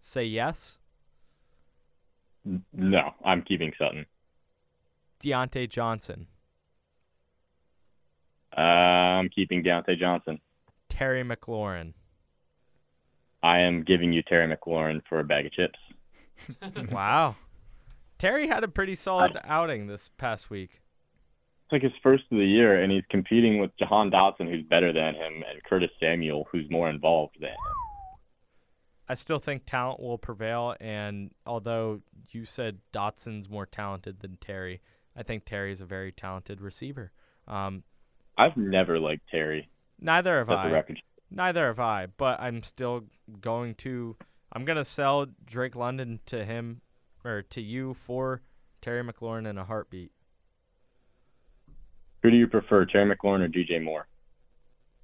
[0.00, 0.78] Say yes.
[2.72, 4.06] No, I'm keeping Sutton.
[5.22, 6.28] Diontae Johnson.
[8.56, 10.40] Uh, I'm keeping Diontae Johnson.
[10.88, 11.92] Terry McLaurin.
[13.42, 15.78] I am giving you Terry McLaurin for a bag of chips.
[16.92, 17.36] wow.
[18.18, 20.80] Terry had a pretty solid outing this past week.
[21.64, 24.92] It's like his first of the year, and he's competing with Jahan Dotson, who's better
[24.92, 27.56] than him, and Curtis Samuel, who's more involved than him.
[29.08, 34.80] I still think talent will prevail, and although you said Dotson's more talented than Terry,
[35.16, 37.12] I think Terry is a very talented receiver.
[37.46, 37.84] Um,
[38.36, 39.68] I've never liked Terry.
[40.00, 40.68] neither have the I.
[41.30, 43.04] Neither have I, but I'm still
[43.40, 44.16] going to.
[44.52, 46.80] I'm gonna sell Drake London to him
[47.24, 48.42] or to you for
[48.80, 50.10] Terry McLaurin in a heartbeat.
[52.22, 54.08] Who do you prefer, Terry McLaurin or DJ Moore?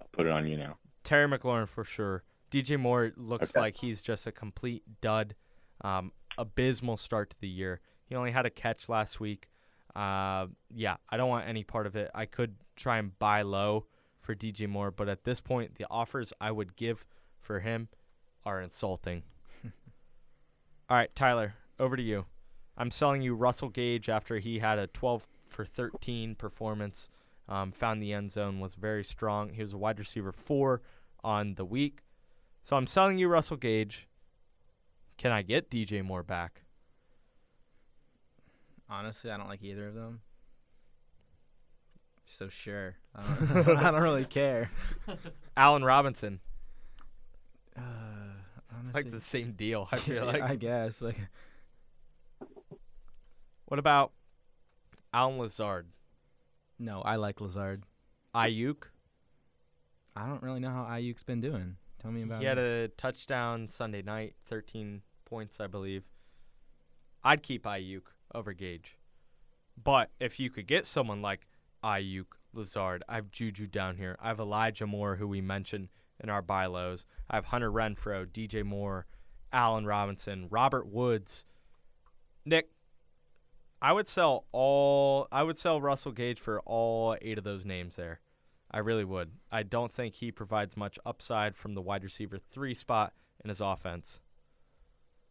[0.00, 0.78] I'll put it on you now.
[1.04, 2.24] Terry McLaurin for sure.
[2.50, 3.60] DJ Moore looks Okay.
[3.60, 5.34] like he's just a complete dud.
[5.82, 7.80] Um, abysmal start to the year.
[8.06, 9.48] He only had a catch last week.
[9.94, 12.10] Uh, yeah, I don't want any part of it.
[12.14, 13.86] I could try and buy low
[14.24, 17.04] for DJ Moore, but at this point, the offers I would give
[17.40, 17.88] for him
[18.44, 19.22] are insulting.
[20.88, 22.26] All right, Tyler, over to you.
[22.76, 27.10] I'm selling you Russell Gage after he had a 12 for 13 performance.
[27.48, 29.50] Um, found the end zone, was very strong.
[29.50, 30.80] He was a wide receiver four
[31.22, 32.00] on the week.
[32.62, 34.08] So I'm selling you Russell Gage.
[35.18, 36.62] Can I get DJ Moore back?
[38.88, 40.20] honestly, I don't like either of them.
[42.26, 43.22] So sure, I
[43.62, 44.70] don't, I don't really care.
[45.56, 46.40] Allen Robinson.
[47.76, 47.80] Uh,
[48.72, 50.42] honestly, It's like the same deal, I feel yeah, like.
[50.42, 51.18] I guess like
[53.66, 54.12] What about
[55.12, 55.86] Allen Lazard?
[56.78, 57.84] no, I like Lazard.
[58.34, 58.84] Aiyuk?
[60.16, 61.76] I don't really know how Aiyuk's been doing.
[62.00, 62.90] Tell me about He had it.
[62.90, 66.04] a touchdown Sunday night, 13 points, I believe.
[67.22, 68.02] I'd keep Aiyuk
[68.34, 68.96] over Gage.
[69.82, 71.46] But if you could get someone like
[71.84, 74.16] Aiyuk, Lazard, I have Juju down here.
[74.20, 77.04] I have Elijah Moore, who we mentioned in our buy lows.
[77.28, 79.06] I have Hunter Renfrow, DJ Moore,
[79.52, 81.44] Allen Robinson, Robert Woods.
[82.46, 82.70] Nick,
[83.82, 85.28] I would sell all.
[85.30, 88.20] I would sell Russell Gage for all eight of those names there.
[88.70, 89.32] I really would.
[89.52, 93.12] I don't think he provides much upside from the wide receiver three spot
[93.44, 94.20] in his offense.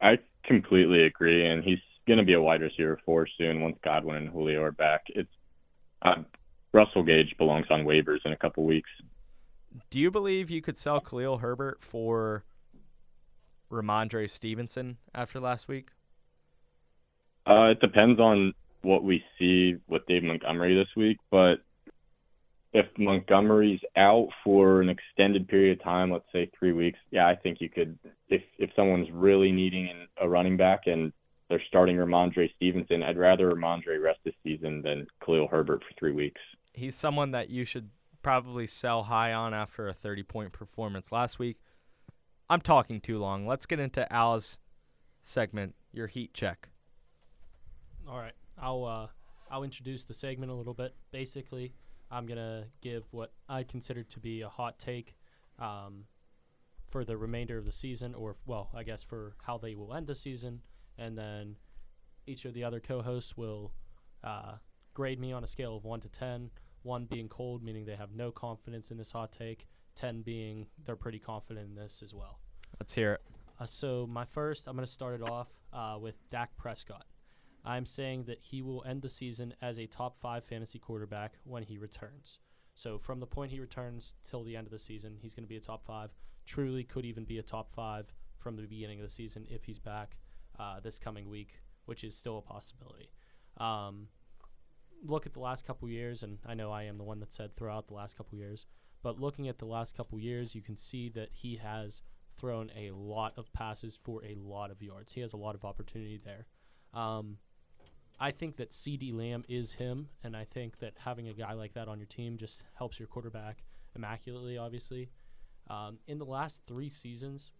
[0.01, 4.17] I completely agree, and he's going to be a wide receiver four soon once Godwin
[4.17, 5.05] and Julio are back.
[5.07, 5.31] It's
[6.03, 6.23] uh,
[6.73, 8.89] Russell Gage belongs on waivers in a couple weeks.
[9.89, 12.43] Do you believe you could sell Khalil Herbert for
[13.71, 15.89] Rhamondre Stevenson after last week?
[17.45, 21.55] Uh, it depends on what we see with Dave Montgomery this week, but
[22.73, 27.35] if Montgomery's out for an extended period of time, let's say three weeks, yeah, I
[27.35, 27.97] think you could.
[28.29, 31.13] If if someone's really needing a running back and
[31.49, 36.13] they're starting Rhamondre Stevenson, I'd rather Rhamondre rest this season than Khalil Herbert for three
[36.13, 36.41] weeks.
[36.73, 37.89] He's someone that you should
[38.21, 41.57] probably sell high on after a 30 point performance last week.
[42.49, 43.47] I'm talking too long.
[43.47, 44.59] Let's get into Al's
[45.21, 46.69] segment, your heat check.
[48.07, 49.07] All right, I'll uh,
[49.49, 50.93] I'll introduce the segment a little bit.
[51.11, 51.73] Basically,
[52.11, 55.15] I'm gonna give what I consider to be a hot take
[55.57, 56.05] um,
[56.89, 60.07] for the remainder of the season, or well, I guess for how they will end
[60.07, 60.61] the season,
[60.97, 61.55] and then
[62.27, 63.73] each of the other co-hosts will
[64.23, 64.53] uh,
[64.93, 66.51] grade me on a scale of one to ten.
[66.83, 69.67] One being cold, meaning they have no confidence in this hot take.
[69.95, 72.39] Ten being they're pretty confident in this as well.
[72.79, 73.21] Let's hear it.
[73.59, 77.05] Uh, so my first, I'm going to start it off uh, with Dak Prescott.
[77.65, 81.63] I'm saying that he will end the season as a top five fantasy quarterback when
[81.63, 82.39] he returns.
[82.75, 85.49] So from the point he returns till the end of the season, he's going to
[85.49, 86.13] be a top five.
[86.45, 89.79] Truly could even be a top five from the beginning of the season if he's
[89.79, 90.17] back
[90.59, 93.11] uh, this coming week, which is still a possibility.
[93.57, 94.07] Um,
[95.03, 97.55] look at the last couple years, and I know I am the one that said
[97.55, 98.65] throughout the last couple years,
[99.01, 102.01] but looking at the last couple years, you can see that he has
[102.35, 105.13] thrown a lot of passes for a lot of yards.
[105.13, 106.47] He has a lot of opportunity there.
[106.93, 107.37] Um,
[108.19, 111.73] I think that CeeDee Lamb is him, and I think that having a guy like
[111.73, 113.63] that on your team just helps your quarterback
[113.95, 115.09] immaculately, obviously.
[115.69, 117.51] Um, in the last three seasons,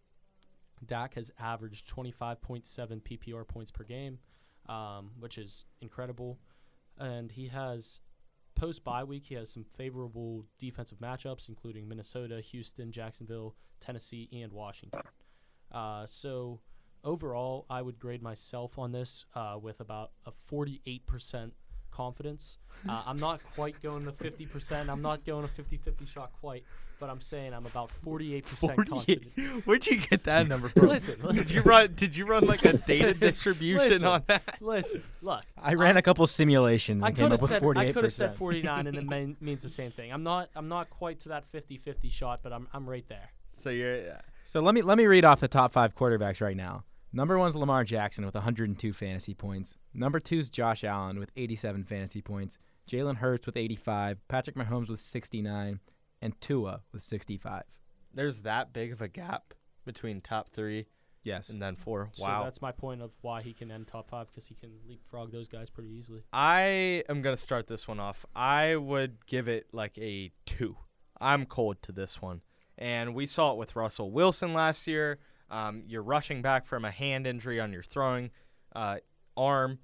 [0.86, 2.66] Dak has averaged 25.7
[3.02, 4.20] PPR points per game,
[4.68, 6.40] um, which is incredible.
[6.98, 8.02] And he has,
[8.56, 14.52] post bye week, he has some favorable defensive matchups, including Minnesota, Houston, Jacksonville, Tennessee, and
[14.52, 15.02] Washington.
[15.72, 16.62] Uh, so
[17.04, 21.52] overall, I would grade myself on this uh, with about a 48%
[21.94, 22.58] confidence.
[22.88, 24.90] Uh, I'm not quite going to 50%.
[24.90, 26.64] I'm not going a 50 50 shot quite,
[27.00, 28.44] but I'm saying I'm about 48%
[28.90, 29.66] confident.
[29.66, 30.90] Where'd you get that number from?
[30.90, 31.94] Listen, Did you run?
[31.96, 34.08] Did you run like a data distribution Listen.
[34.08, 34.58] on that?
[34.60, 35.44] Listen, look.
[35.58, 37.88] I ran I'm- a couple simulations I and came could up have with said 48
[37.90, 40.12] I could have said 49 and it mean, means the same thing.
[40.12, 43.30] I'm not I'm not quite to that 50-50 shot, but I'm I'm right there.
[43.54, 44.18] So you're.
[44.44, 46.84] So let me let me read off the top five quarterbacks right now.
[47.16, 49.76] Number one's Lamar Jackson with 102 fantasy points.
[49.94, 52.58] Number two is Josh Allen with 87 fantasy points.
[52.90, 54.28] Jalen Hurts with 85.
[54.28, 55.80] Patrick Mahomes with 69,
[56.22, 57.64] and Tua with 65.
[58.14, 59.54] There's that big of a gap
[59.86, 60.88] between top three
[61.24, 61.50] Yes.
[61.50, 62.10] and then four.
[62.14, 62.44] So Wow.
[62.44, 65.48] that's my point of why he can end top 5 cuz he can leapfrog those
[65.48, 66.24] guys pretty easily.
[66.34, 68.26] I am gonna start this one off.
[68.36, 70.78] I would give it like a two.
[71.22, 72.42] I'm cold to this one,
[72.78, 75.20] and we saw it with Russell Wilson last year.
[75.50, 78.32] Um, you're rushing back from a hand injury on your throwing
[78.76, 78.98] uh,
[79.38, 79.80] arm,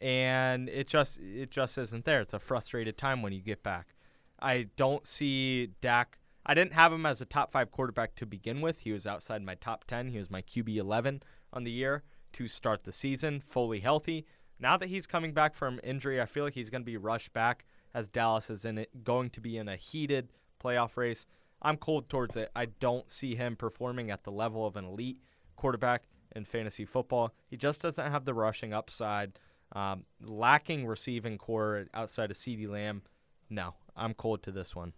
[0.00, 2.20] and it just it just isn't there.
[2.20, 3.94] It's a frustrated time when you get back.
[4.40, 6.18] I don't see Dak.
[6.46, 8.80] I didn't have him as a top five quarterback to begin with.
[8.80, 10.08] He was outside my top ten.
[10.08, 11.22] He was my QB eleven
[11.52, 12.02] on the year
[12.34, 14.26] to start the season, fully healthy.
[14.58, 17.32] Now that he's coming back from injury, I feel like he's going to be rushed
[17.32, 20.30] back as Dallas is in it, going to be in a heated
[20.62, 21.26] playoff race.
[21.64, 22.50] I'm cold towards it.
[22.54, 25.18] I don't see him performing at the level of an elite
[25.56, 26.02] quarterback
[26.36, 27.32] in fantasy football.
[27.48, 29.38] He just doesn't have the rushing upside.
[29.72, 33.02] Um, lacking receiving core outside of CeeDee Lamb.
[33.48, 34.92] No, I'm cold to this one.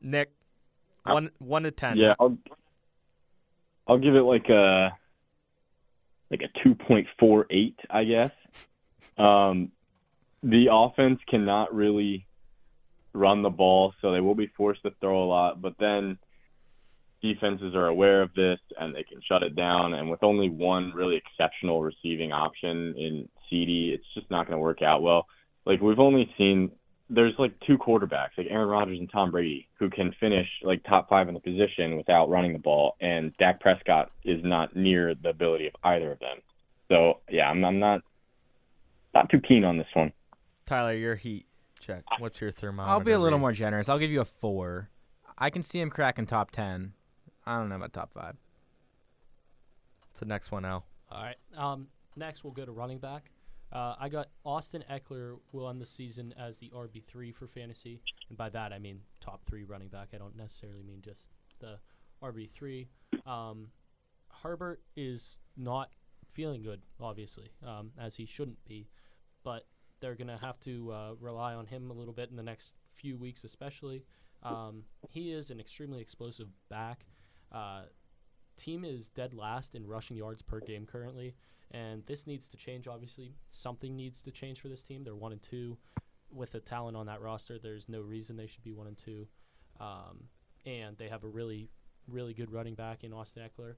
[0.00, 0.32] Nick,
[1.04, 1.96] one one to ten.
[1.96, 2.36] Yeah, I'll
[3.86, 4.90] I'll give it like a
[6.30, 8.32] like a two point four eight, I guess.
[9.18, 9.72] Um,
[10.42, 12.26] the offense cannot really
[13.16, 15.60] run the ball, so they will be forced to throw a lot.
[15.60, 16.18] But then
[17.22, 19.94] defenses are aware of this and they can shut it down.
[19.94, 24.62] And with only one really exceptional receiving option in CeeDee, it's just not going to
[24.62, 25.26] work out well.
[25.64, 26.70] Like we've only seen
[27.08, 31.08] there's like two quarterbacks, like Aaron Rodgers and Tom Brady, who can finish like top
[31.08, 35.28] five in the position without running the ball, and Dak Prescott is not near the
[35.28, 36.38] ability of either of them.
[36.88, 38.02] So yeah, I'm, I'm not
[39.14, 40.12] not too keen on this one.
[40.66, 41.45] Tyler, your heat
[41.86, 42.04] check.
[42.18, 42.90] What's your thermometer?
[42.90, 43.42] I'll be a little read?
[43.42, 43.88] more generous.
[43.88, 44.90] I'll give you a four.
[45.38, 46.92] I can see him cracking top 10.
[47.46, 48.36] I don't know about top five.
[50.10, 50.84] It's the next one, Al.
[51.10, 51.36] All right.
[51.56, 53.30] Um, next, we'll go to running back.
[53.72, 58.00] Uh, I got Austin Ekeler will end the season as the RB three for fantasy,
[58.28, 60.10] and by that I mean top three running back.
[60.14, 61.78] I don't necessarily mean just the
[62.22, 62.88] RB three.
[63.26, 63.68] Um,
[64.42, 65.90] Herbert is not
[66.32, 68.88] feeling good, obviously, um, as he shouldn't be,
[69.42, 69.66] but
[70.00, 73.16] they're gonna have to uh, rely on him a little bit in the next few
[73.16, 74.04] weeks, especially.
[74.42, 77.06] Um, he is an extremely explosive back.
[77.50, 77.82] Uh,
[78.56, 81.34] team is dead last in rushing yards per game currently,
[81.70, 82.86] and this needs to change.
[82.86, 85.04] Obviously, something needs to change for this team.
[85.04, 85.76] They're one and two,
[86.30, 87.58] with the talent on that roster.
[87.58, 89.26] There's no reason they should be one and two,
[89.80, 90.28] um,
[90.64, 91.70] and they have a really,
[92.08, 93.74] really good running back in Austin Ekeler.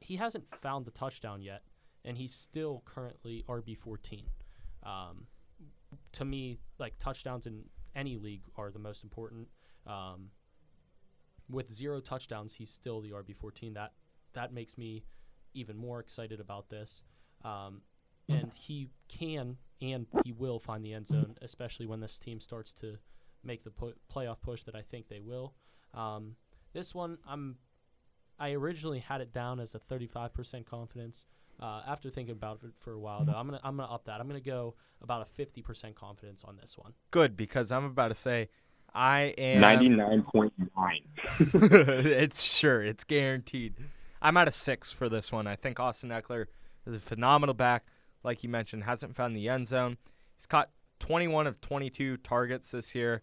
[0.00, 1.62] He hasn't found the touchdown yet,
[2.04, 4.24] and he's still currently RB fourteen.
[4.84, 5.26] Um,
[6.12, 7.64] to me, like touchdowns in
[7.94, 9.48] any league are the most important.
[9.86, 10.30] Um,
[11.48, 13.74] with zero touchdowns, he's still the RB fourteen.
[13.74, 13.92] That
[14.34, 15.04] that makes me
[15.54, 17.02] even more excited about this.
[17.44, 17.82] Um,
[18.28, 22.72] and he can and he will find the end zone, especially when this team starts
[22.72, 22.96] to
[23.42, 25.54] make the pu- playoff push that I think they will.
[25.92, 26.36] Um,
[26.72, 27.56] this one, I'm
[28.38, 31.26] I originally had it down as a 35% confidence.
[31.64, 34.20] Uh, after thinking about it for a while, though, I'm gonna I'm gonna up that.
[34.20, 36.92] I'm gonna go about a 50% confidence on this one.
[37.10, 38.50] Good because I'm about to say
[38.92, 41.00] I am Ninety nine point nine.
[41.38, 43.76] it's sure it's guaranteed.
[44.20, 45.46] I'm at a six for this one.
[45.46, 46.48] I think Austin Ekeler
[46.86, 47.86] is a phenomenal back.
[48.22, 49.96] Like you mentioned, hasn't found the end zone.
[50.36, 50.68] He's caught
[51.00, 53.22] 21 of 22 targets this year.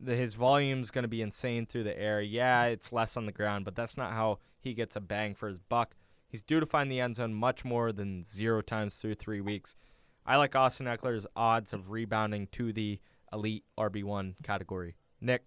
[0.00, 2.20] The, his volume's going to be insane through the air.
[2.20, 5.48] Yeah, it's less on the ground, but that's not how he gets a bang for
[5.48, 5.96] his buck.
[6.32, 9.76] He's due to find the end zone much more than zero times through three weeks.
[10.24, 13.00] I like Austin Ekeler's odds of rebounding to the
[13.34, 14.96] elite RB1 category.
[15.20, 15.44] Nick,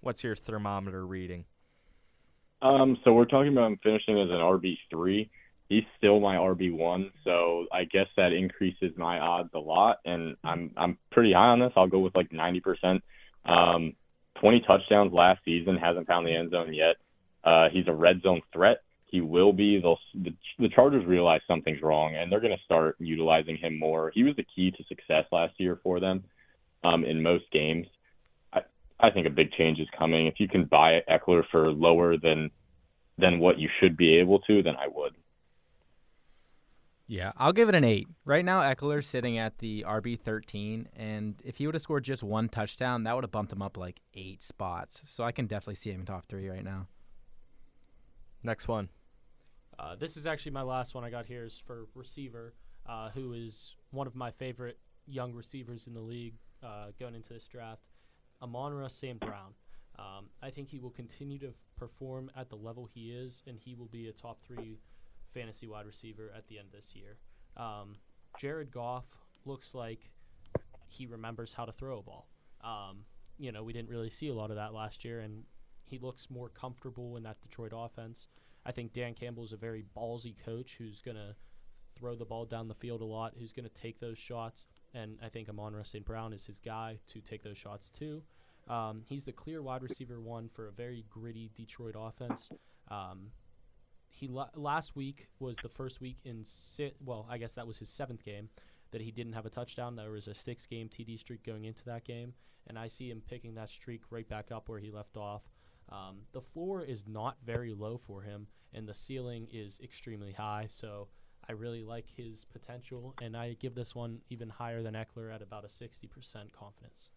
[0.00, 1.46] what's your thermometer reading?
[2.60, 5.30] Um, so we're talking about him finishing as an RB three.
[5.70, 10.36] He's still my RB one, so I guess that increases my odds a lot, and
[10.44, 11.72] I'm I'm pretty high on this.
[11.76, 13.02] I'll go with like ninety percent.
[13.44, 13.94] Um,
[14.38, 16.96] twenty touchdowns last season, hasn't found the end zone yet.
[17.42, 18.78] Uh, he's a red zone threat.
[19.06, 19.80] He will be.
[19.80, 24.10] They'll the, the Chargers realize something's wrong, and they're going to start utilizing him more.
[24.14, 26.24] He was the key to success last year for them
[26.82, 27.86] um, in most games.
[28.52, 28.60] I
[28.98, 30.26] I think a big change is coming.
[30.26, 32.50] If you can buy Ekeler for lower than
[33.16, 35.14] than what you should be able to, then I would.
[37.08, 38.08] Yeah, I'll give it an eight.
[38.24, 42.24] Right now, Ekeler's sitting at the RB thirteen, and if he would have scored just
[42.24, 45.02] one touchdown, that would have bumped him up like eight spots.
[45.04, 46.88] So I can definitely see him in top three right now.
[48.42, 48.88] Next one.
[49.78, 52.54] Uh, this is actually my last one I got here is for receiver,
[52.86, 57.32] uh, who is one of my favorite young receivers in the league uh, going into
[57.32, 57.82] this draft,
[58.42, 59.20] Amon-Ra St.
[59.20, 59.54] Brown.
[59.98, 63.74] Um, I think he will continue to perform at the level he is, and he
[63.74, 64.78] will be a top three
[65.32, 67.18] fantasy wide receiver at the end of this year.
[67.56, 67.96] Um,
[68.38, 69.04] Jared Goff
[69.44, 70.10] looks like
[70.88, 72.28] he remembers how to throw a ball.
[72.62, 73.04] Um,
[73.38, 75.44] you know, we didn't really see a lot of that last year, and
[75.84, 78.28] he looks more comfortable in that Detroit offense.
[78.66, 81.36] I think Dan Campbell is a very ballsy coach who's going to
[81.96, 84.66] throw the ball down the field a lot, who's going to take those shots.
[84.92, 86.04] And I think Amon-Ra St.
[86.04, 88.22] Brown is his guy to take those shots too.
[88.68, 92.48] Um, he's the clear wide receiver one for a very gritty Detroit offense.
[92.90, 93.30] Um,
[94.08, 97.78] he la- last week was the first week in si- well, I guess that was
[97.78, 98.48] his seventh game
[98.90, 99.94] that he didn't have a touchdown.
[99.94, 102.34] There was a six-game TD streak going into that game,
[102.66, 105.42] and I see him picking that streak right back up where he left off.
[105.90, 110.66] Um, the floor is not very low for him, and the ceiling is extremely high.
[110.68, 111.08] So
[111.48, 115.42] I really like his potential, and I give this one even higher than Ekeler at
[115.42, 116.08] about a 60%
[116.52, 117.10] confidence.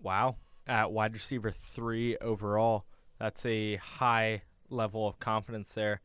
[0.00, 0.36] Wow.
[0.66, 2.84] At wide receiver three overall,
[3.18, 6.00] that's a high level of confidence there.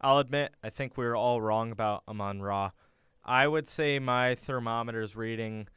[0.00, 2.70] I'll admit, I think we were all wrong about Amon Ra.
[3.24, 5.68] I would say my thermometer's reading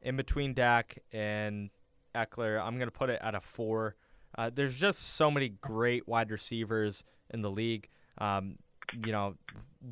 [0.00, 1.70] in between Dak and
[2.14, 2.62] Ekeler.
[2.62, 3.96] I'm going to put it at a four.
[4.36, 7.88] Uh, there's just so many great wide receivers in the league.
[8.18, 8.56] Um,
[9.04, 9.36] you know,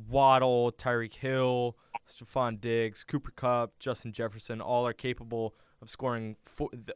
[0.09, 1.77] Waddle, Tyreek Hill,
[2.07, 6.37] Stefon Diggs, Cooper Kupp, Justin Jefferson, all are capable of scoring,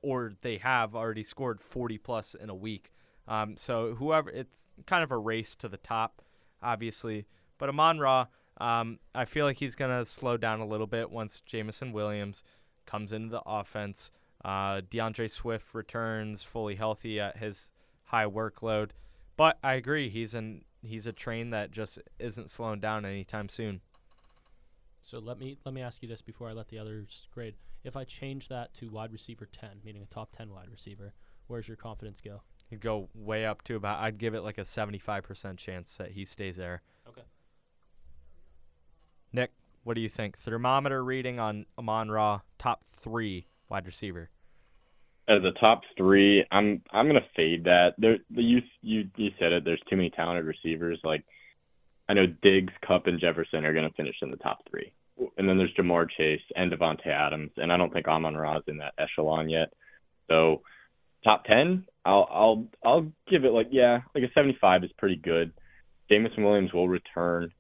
[0.02, 2.92] or they have already scored 40 plus in a week.
[3.28, 6.22] Um, so whoever, it's kind of a race to the top,
[6.62, 7.26] obviously.
[7.58, 8.28] But Amon Ra,
[8.60, 12.44] um, I feel like he's going to slow down a little bit once Jameson Williams
[12.86, 14.12] comes into the offense.
[14.48, 17.70] Uh, D'Andre Swift returns fully healthy at his
[18.06, 18.92] high workload.
[19.36, 23.82] But I agree, he's an he's a train that just isn't slowing down anytime soon.
[25.02, 27.56] So let me let me ask you this before I let the others grade.
[27.84, 31.14] If I change that to wide receiver 10, meaning a top 10 wide receiver,
[31.48, 32.42] where's your confidence go?
[32.70, 34.00] He'd go way up to about.
[34.00, 36.84] I'd give it like a seventy-five percent chance that he stays there.
[37.08, 37.24] Okay.
[39.34, 39.52] Nick,
[39.84, 40.38] what do you think?
[40.38, 44.30] Thermometer reading on Amon Ra, top three wide receiver.
[45.30, 47.96] As a top three, I'm I'm gonna fade that.
[47.98, 49.66] There, the you you you said it.
[49.66, 51.00] There's too many talented receivers.
[51.04, 51.26] Like
[52.08, 54.94] I know Diggs, Kupp, and Jefferson are gonna finish in the top three,
[55.38, 58.78] and then there's Ja'Marr Chase and Davante Adams, and I don't think Amon Ra's in
[58.78, 59.74] that echelon yet.
[60.30, 60.62] So
[61.24, 65.52] top ten, I'll I'll I'll give it like yeah, like a 75 is pretty good.
[66.10, 67.52] Jameson Williams will return.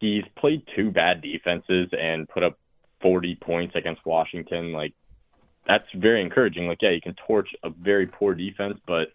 [0.00, 2.58] He's played two bad defenses and put up
[3.02, 4.72] 40 points against Washington.
[4.72, 4.94] Like,
[5.68, 6.66] that's very encouraging.
[6.66, 9.08] Like, yeah, you can torch a very poor defense, but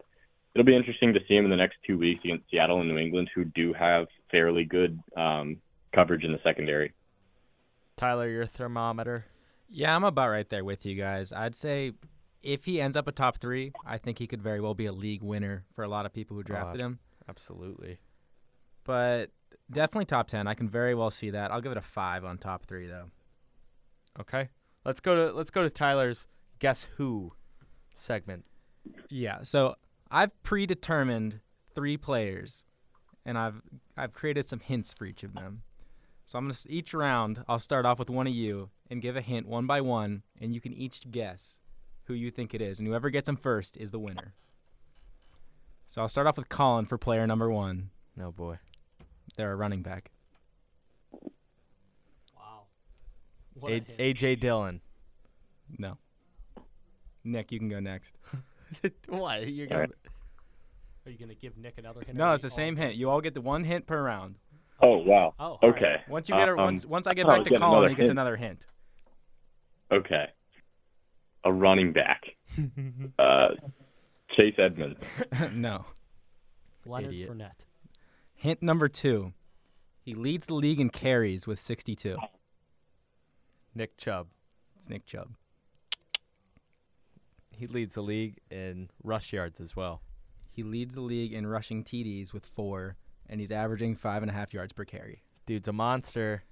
[0.53, 2.97] it'll be interesting to see him in the next two weeks against Seattle and New
[2.97, 5.57] England, who do have fairly good um,
[5.93, 6.93] coverage in the secondary.
[7.97, 9.25] Tyler, your thermometer.
[9.69, 11.33] Yeah, I'm about right there with you guys.
[11.33, 11.93] I'd say
[12.43, 14.91] if he ends up a top three, I think he could very well be a
[14.91, 16.99] league winner for a lot of people who drafted him.
[17.27, 17.97] Absolutely.
[18.83, 19.31] But
[19.71, 20.47] definitely top ten.
[20.47, 21.51] I can very well see that.
[21.51, 23.05] I'll give it a five on top three though.
[24.19, 24.49] Okay.
[24.85, 26.27] Let's go to let's go to Tyler's
[26.63, 27.33] guess who
[27.93, 28.45] segment.
[29.09, 29.39] Yeah.
[29.43, 29.75] So
[30.09, 31.41] I've predetermined
[31.75, 32.63] three players,
[33.25, 33.61] and I've
[33.97, 35.63] I've created some hints for each of them.
[36.23, 39.21] So I'm gonna each round I'll start off with one of you and give a
[39.21, 41.59] hint one by one, and you can each guess
[42.05, 44.33] who you think it is, and whoever gets them first is the winner.
[45.87, 47.89] So I'll start off with Colin for player number one.
[48.15, 48.59] No boy.
[49.35, 50.11] They're a running back.
[52.37, 52.67] Wow.
[53.53, 54.79] What a A- AJ Dillon.
[55.77, 55.97] No.
[57.23, 58.13] Nick, you can go next.
[59.07, 59.47] what?
[59.47, 59.91] You're gonna right.
[61.05, 62.17] Are you gonna give Nick another hint?
[62.17, 62.95] No, it's the same hint.
[62.95, 64.35] You all get the one hint per round.
[64.81, 65.33] Oh, wow.
[65.39, 65.75] Oh, all right.
[65.75, 65.95] Okay.
[66.09, 67.77] Once you get it, Um, once once I get I thought back to getting Colin,
[67.77, 68.11] another he gets hint.
[68.19, 68.65] another hint.
[69.91, 70.25] Okay.
[71.45, 72.21] A running back.
[73.19, 73.49] Uh,
[74.35, 74.99] Chase Edmonds.
[75.53, 75.85] no.
[76.85, 77.31] Leonard Idiot.
[77.31, 77.65] Fournette.
[78.35, 79.33] Hint number two.
[80.01, 82.17] He leads the league in carries with 62.
[83.75, 84.27] Nick Chubb.
[84.75, 85.29] It's Nick Chubb.
[87.55, 90.01] He leads the league in rush yards as well.
[90.49, 92.95] He leads the league in rushing TDs with four,
[93.29, 95.23] and he's averaging five and a half yards per carry.
[95.45, 96.43] Dude's a monster.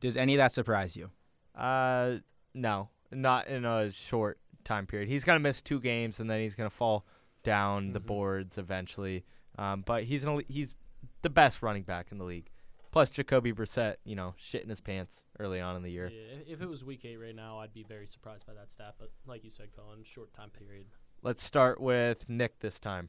[0.00, 1.10] Does any of that surprise you?
[1.54, 2.16] Uh,
[2.52, 5.08] no, not in a short time period.
[5.08, 7.06] He's gonna miss two games and then he's gonna fall
[7.42, 8.06] down the Mhm.
[8.06, 9.24] boards eventually.
[9.58, 10.74] Um, but he's an, he's
[11.22, 12.50] the best running back in the league.
[12.94, 16.06] Plus Jacoby Brissett, you know, shit in his pants early on in the year.
[16.06, 18.70] Yeah, if- if it was week eight right now, I'd be very surprised by that
[18.70, 18.94] stat.
[19.00, 20.86] But like you said, Colin, short time period.
[21.20, 23.08] Let's start with Nick this time.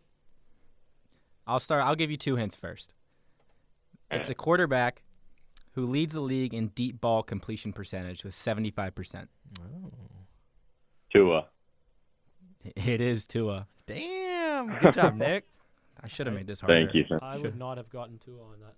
[1.45, 1.83] I'll start.
[1.83, 2.95] I'll give you two hints first.
[4.09, 5.03] It's a quarterback
[5.73, 9.27] who leads the league in deep ball completion percentage with 75%.
[11.13, 11.47] Tua.
[12.75, 13.67] It is Tua.
[13.85, 15.47] Damn, good job, Nick.
[16.01, 16.73] I should have made this harder.
[16.83, 17.19] Thank you, sir.
[17.21, 17.43] I Sure.
[17.43, 18.73] would not have gotten two on that.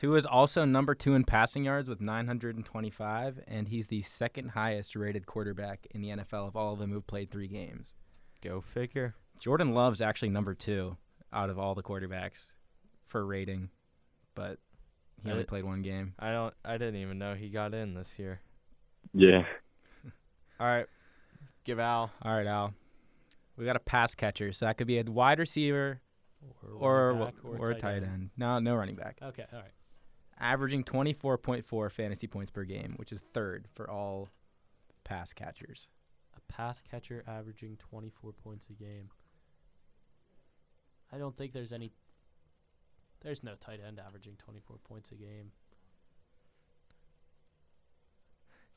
[0.00, 4.96] Tua is also number two in passing yards with 925, and he's the second highest
[4.96, 7.92] rated quarterback in the NFL of all of them who've played three games.
[8.42, 9.14] Go figure.
[9.38, 10.96] Jordan Love's actually number two
[11.34, 12.54] out of all the quarterbacks
[13.04, 13.68] for rating,
[14.34, 14.58] but
[15.22, 16.14] he I only did- played one game.
[16.18, 16.54] I don't.
[16.64, 18.40] I didn't even know he got in this year.
[19.12, 19.44] Yeah.
[20.60, 20.86] All right,
[21.64, 22.10] give Al.
[22.22, 22.72] All right, Al.
[23.58, 26.00] We got a pass catcher, so that could be a wide receiver
[26.74, 28.30] or running back or, a tight end.
[28.38, 29.18] No, no running back.
[29.22, 29.72] Okay, all right.
[30.40, 34.28] Averaging 24.4 fantasy points per game, which is third for all
[35.04, 35.86] pass catchers.
[36.34, 39.10] A pass catcher averaging 24 points a game.
[41.12, 41.92] I don't think there's any.
[43.20, 45.52] There's no tight end averaging 24 points a game.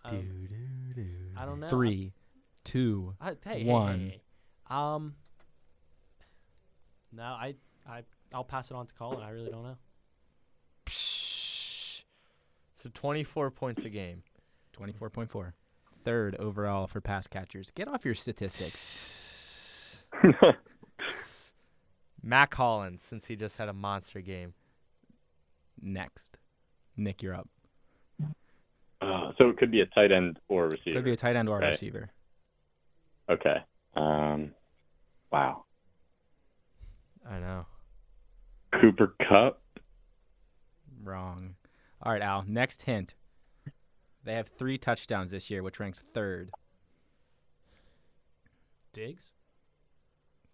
[0.05, 0.49] Um,
[1.38, 1.70] I don't know.
[1.70, 2.11] Three,
[2.66, 3.14] two.
[3.22, 3.99] I, hey, One.
[3.99, 4.22] hey, hey.
[4.70, 5.16] Um.
[7.16, 7.55] No, I,
[7.88, 8.01] I,
[8.34, 9.22] I'll pass it on to Colin.
[9.22, 9.78] I really don't know.
[12.84, 12.86] Psh.
[12.86, 14.24] So 24 points a game.
[14.78, 15.54] 24.4.
[16.04, 17.72] Third overall for pass catchers.
[17.72, 20.04] Get off your statistics.
[22.22, 24.54] Mack Hollins, since he just had a monster game.
[25.82, 26.38] Next.
[26.96, 27.50] Nick, you're up.
[29.02, 30.94] Uh, so it could be a tight end or a receiver.
[30.98, 31.70] Could be a tight end or a Right.
[31.72, 32.10] receiver.
[33.30, 33.58] Okay.
[33.96, 34.54] Um,
[35.32, 35.66] wow.
[37.30, 37.66] I know.
[38.80, 39.62] Cooper Kupp.
[41.04, 41.56] Wrong.
[42.04, 42.43] All right, Al.
[42.45, 43.16] Next hint.
[44.24, 46.51] They have three touchdowns this year, which ranks third.
[48.93, 49.32] Diggs.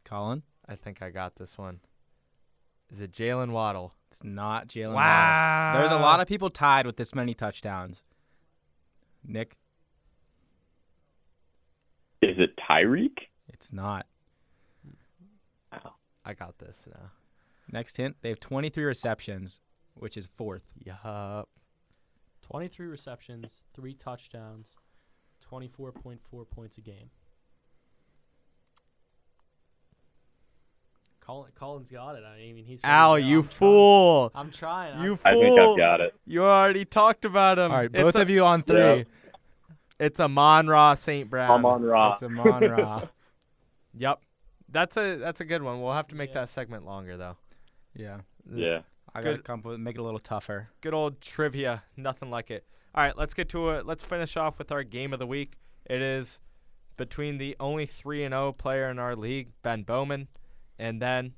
[0.05, 0.43] Colin?
[0.67, 1.79] I think I got this one.
[2.91, 3.93] Is it Jaylen Waddle?
[4.09, 4.93] It's not Jaylen.
[4.93, 4.95] Waddle.
[4.95, 5.73] Wow.
[5.77, 8.01] There's a lot of people tied with this many touchdowns.
[9.23, 9.57] Nick?
[12.21, 13.17] Is it Tyreek?
[13.47, 14.05] It's not.
[16.25, 17.11] I got this now.
[17.71, 18.17] Next hint.
[18.21, 19.61] They have 23 receptions,
[19.99, 20.63] which is fourth.
[20.83, 21.47] Yup.
[22.41, 24.73] 23 receptions, three touchdowns,
[25.51, 27.09] 24.4 points a game.
[31.21, 32.23] Colin, Colin's got it.
[32.25, 32.79] I mean, he's.
[32.83, 33.27] ready Al, to go.
[33.27, 33.57] you I'm trying.
[33.59, 34.31] fool.
[34.33, 34.93] I'm trying.
[34.95, 35.21] I'm- You fool.
[35.25, 36.15] I think I've got it.
[36.25, 37.71] You already talked about him.
[37.71, 38.79] All right, It's both a, of you on three.
[38.79, 39.03] Yeah.
[39.99, 41.29] It's Amon-Ra St.
[41.29, 41.51] Brown.
[41.51, 42.13] Amon Ra.
[42.13, 43.07] It's Amon-Ra.
[43.97, 44.21] Yep.
[44.71, 45.81] That's a that's a good one.
[45.81, 46.41] We'll have to make Yeah.
[46.41, 47.37] that segment longer though.
[47.95, 48.19] yeah.
[48.53, 48.81] Yeah.
[49.13, 49.43] I gotta Good.
[49.45, 50.69] come with make it a little tougher.
[50.81, 52.65] Good old trivia, nothing like it.
[52.95, 53.85] All right, let's get to it.
[53.85, 55.57] Let's finish off with our game of the week.
[55.85, 56.39] It is
[56.97, 60.27] between the only 3 and 0 player in our league, Ben Bowman,
[60.77, 61.33] and then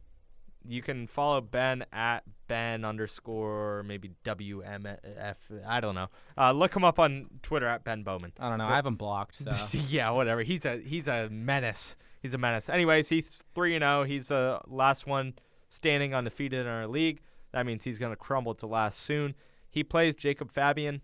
[0.67, 5.35] you can follow Ben at Ben underscore maybe WMF.
[5.67, 6.07] I don't know.
[6.37, 8.33] Uh, look him up on Twitter at Ben Bowman.
[8.39, 8.65] I don't know.
[8.67, 9.35] But- I have him blocked.
[9.43, 9.77] So.
[9.89, 10.43] yeah, whatever.
[10.43, 11.95] He's a he's a menace.
[12.21, 12.69] He's a menace.
[12.69, 14.03] Anyways, he's three and zero.
[14.03, 15.33] He's the last one
[15.69, 17.21] standing undefeated in our league.
[17.51, 19.35] That means he's gonna crumble to last soon.
[19.69, 21.01] He plays Jacob Fabian,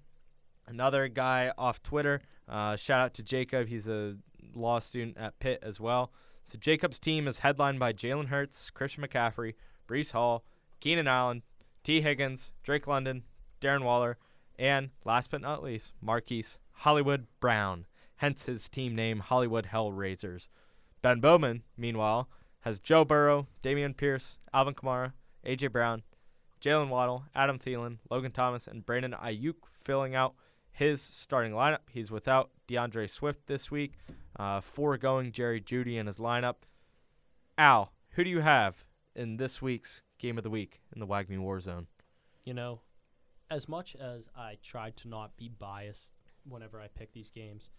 [0.68, 2.22] another guy off Twitter.
[2.48, 3.68] Uh, shout out to Jacob.
[3.68, 4.18] He's a
[4.54, 6.12] law student at Pitt as well.
[6.43, 9.54] So Jacob's team is headlined by Jalen Hurts, Christian McCaffrey,
[9.88, 10.45] Breece Hall,
[10.80, 11.43] Keenan Allen,
[11.84, 13.24] Tee Higgins, Drake London,
[13.62, 14.18] Darren Waller,
[14.58, 17.86] and last but not least, Marquise Hollywood Brown.
[18.18, 20.48] Hence his team name, Hollywood Hellraisers.
[21.02, 22.30] Ben Bowman, meanwhile,
[22.62, 25.14] has Joe Burrow, Dameon Pierce, Alvin Kamara,
[25.45, 26.04] AJ Brown,
[26.62, 30.36] Jaylen Waddle, Adam Thielen, Logan Thomas, and Brandon Aiyuk filling out
[30.72, 31.80] his starting lineup.
[31.91, 33.93] He's without D'Andre Swift this week,
[34.38, 36.55] uh, foregoing Jerry Jeudy in his lineup.
[37.58, 38.86] Al, who do you have
[39.16, 41.88] in this week's game of the week in the WAGMI War Zone?
[42.45, 42.82] You know,
[43.49, 46.14] as much as I tried to not be biased
[46.47, 47.72] whenever I pick these games,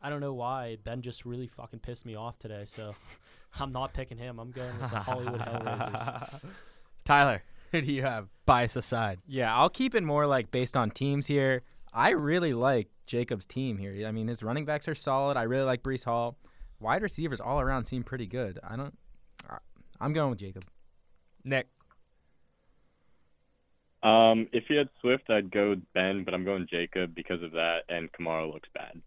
[0.00, 2.64] I don't know why Ben just really fucking pissed me off today.
[2.64, 2.94] So
[3.60, 4.38] I'm not picking him.
[4.38, 6.44] I'm going with the Hollywood Hellraisers.
[7.04, 7.42] Tyler,
[7.72, 8.28] who do you have?
[8.46, 9.20] Bias aside.
[9.26, 11.62] Yeah, I'll keep it more like based on teams here.
[11.92, 14.06] I really like Jacob's team here.
[14.06, 15.36] I mean, his running backs are solid.
[15.36, 16.36] I really like Breece Hall.
[16.80, 18.58] Wide receivers all around seem pretty good.
[18.62, 18.96] I don't.
[19.48, 19.58] I-
[20.00, 20.64] I'm going with Jacob.
[21.44, 21.68] Nick.
[24.02, 27.80] Um, if he had Swift, I'd go Ben, but I'm going Jacob because of that,
[27.88, 29.00] and Kamara looks bad.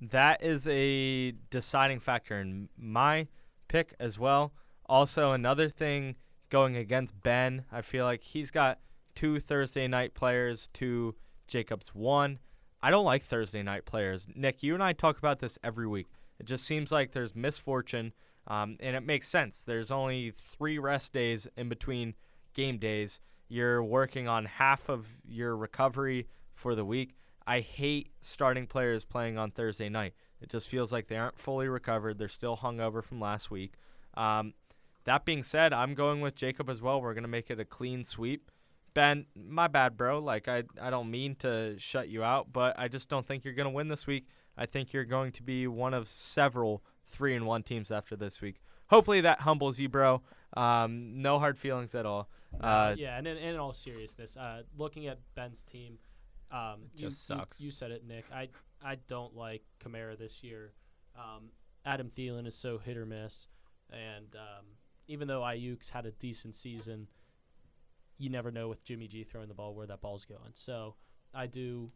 [0.00, 3.26] That is a deciding factor in my
[3.66, 4.52] pick as well.
[4.86, 6.14] Also, another thing
[6.48, 8.78] going against Ben, I feel like he's got
[9.14, 11.14] two Thursday night players to
[11.46, 12.38] Jacob's one.
[12.80, 14.26] I don't like Thursday night players.
[14.34, 16.06] Nick, you and I talk about this every week.
[16.38, 18.12] It just seems like there's misfortune,
[18.46, 19.64] um, and it makes sense.
[19.64, 22.14] There's only three rest days in between
[22.54, 23.18] game days.
[23.48, 27.16] You're working on half of your recovery for the week.
[27.46, 30.14] I hate starting players playing on Thursday night.
[30.40, 32.18] It just feels like they aren't fully recovered.
[32.18, 33.72] They're still hungover from last week.
[34.14, 34.52] Um,
[35.08, 37.00] that being said, I'm going with Jacob as well.
[37.00, 38.50] We're gonna make it a clean sweep.
[38.94, 40.18] Ben, my bad, bro.
[40.18, 43.54] Like I, I don't mean to shut you out, but I just don't think you're
[43.54, 44.26] gonna win this week.
[44.56, 48.40] I think you're going to be one of several three and one teams after this
[48.40, 48.60] week.
[48.88, 50.22] Hopefully that humbles you, bro.
[50.56, 52.28] Um, no hard feelings at all.
[52.60, 55.98] Uh, yeah, and in, in all seriousness, uh, looking at Ben's team,
[56.50, 57.60] um, just you, sucks.
[57.60, 58.24] You, said it, Nick.
[58.32, 58.48] I
[58.82, 60.72] I don't like Kamara this year.
[61.16, 61.50] Um,
[61.84, 63.46] Adam Thielen is so hit or miss,
[63.90, 64.66] and um,
[65.08, 67.08] even though Aiyuk's had a decent season,
[68.18, 70.50] you never know with Jimmy G throwing the ball where that ball's going.
[70.54, 70.94] So
[71.34, 71.90] I do,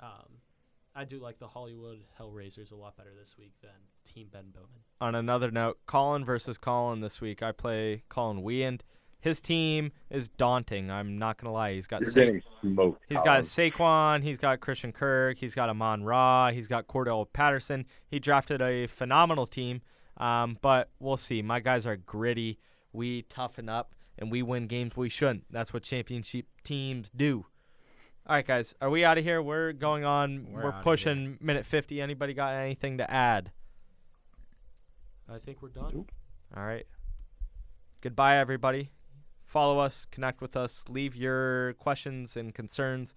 [0.00, 0.38] um,
[0.94, 3.70] I do like the Hollywood Hellraisers a lot better this week than
[4.04, 4.82] Team Ben Bowman.
[5.00, 7.42] on another note, Colin versus Colin this week.
[7.42, 8.82] I play Colin Weand.
[9.20, 10.90] His team is daunting.
[10.92, 11.74] I'm not gonna lie.
[11.74, 13.02] He's got You're Sa- getting smoked.
[13.08, 14.22] he's got Saquon.
[14.22, 15.38] He's got Christian Kirk.
[15.38, 16.50] He's got Amon Ra.
[16.52, 17.84] He's got Cordell Patterson.
[18.06, 19.82] He drafted a phenomenal team.
[20.18, 21.42] Um, but we'll see.
[21.42, 22.58] My guys are gritty.
[22.92, 25.44] We toughen up and we win games we shouldn't.
[25.50, 27.46] That's what championship teams do.
[28.26, 28.74] All right, guys.
[28.80, 29.40] Are we out of here?
[29.40, 30.48] We're going on.
[30.50, 32.00] We're We're, pushing minute 50.
[32.00, 33.52] Anybody got anything to add?
[35.30, 36.06] I think we're done.
[36.56, 36.86] All right.
[38.00, 38.90] Goodbye, everybody.
[39.44, 43.14] Follow us, connect with us, leave your questions and concerns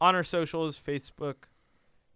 [0.00, 1.46] on our socials Facebook,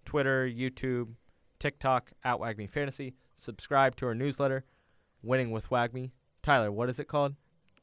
[0.04, 1.14] Twitter, YouTube,
[1.58, 3.14] TikTok at WAGMI Fantasy.
[3.36, 4.64] Subscribe to our newsletter,
[5.22, 6.10] Winning with WAGMI.
[6.42, 7.34] Tyler, what is it called?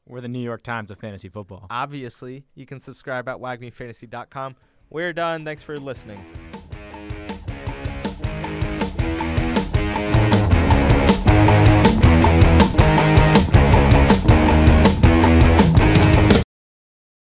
[0.06, 1.66] We're the New York Times of fantasy football.
[1.70, 4.56] Obviously, you can subscribe at wagmifantasy.com.
[4.90, 5.44] We're done.
[5.44, 6.43] Thanks for listening.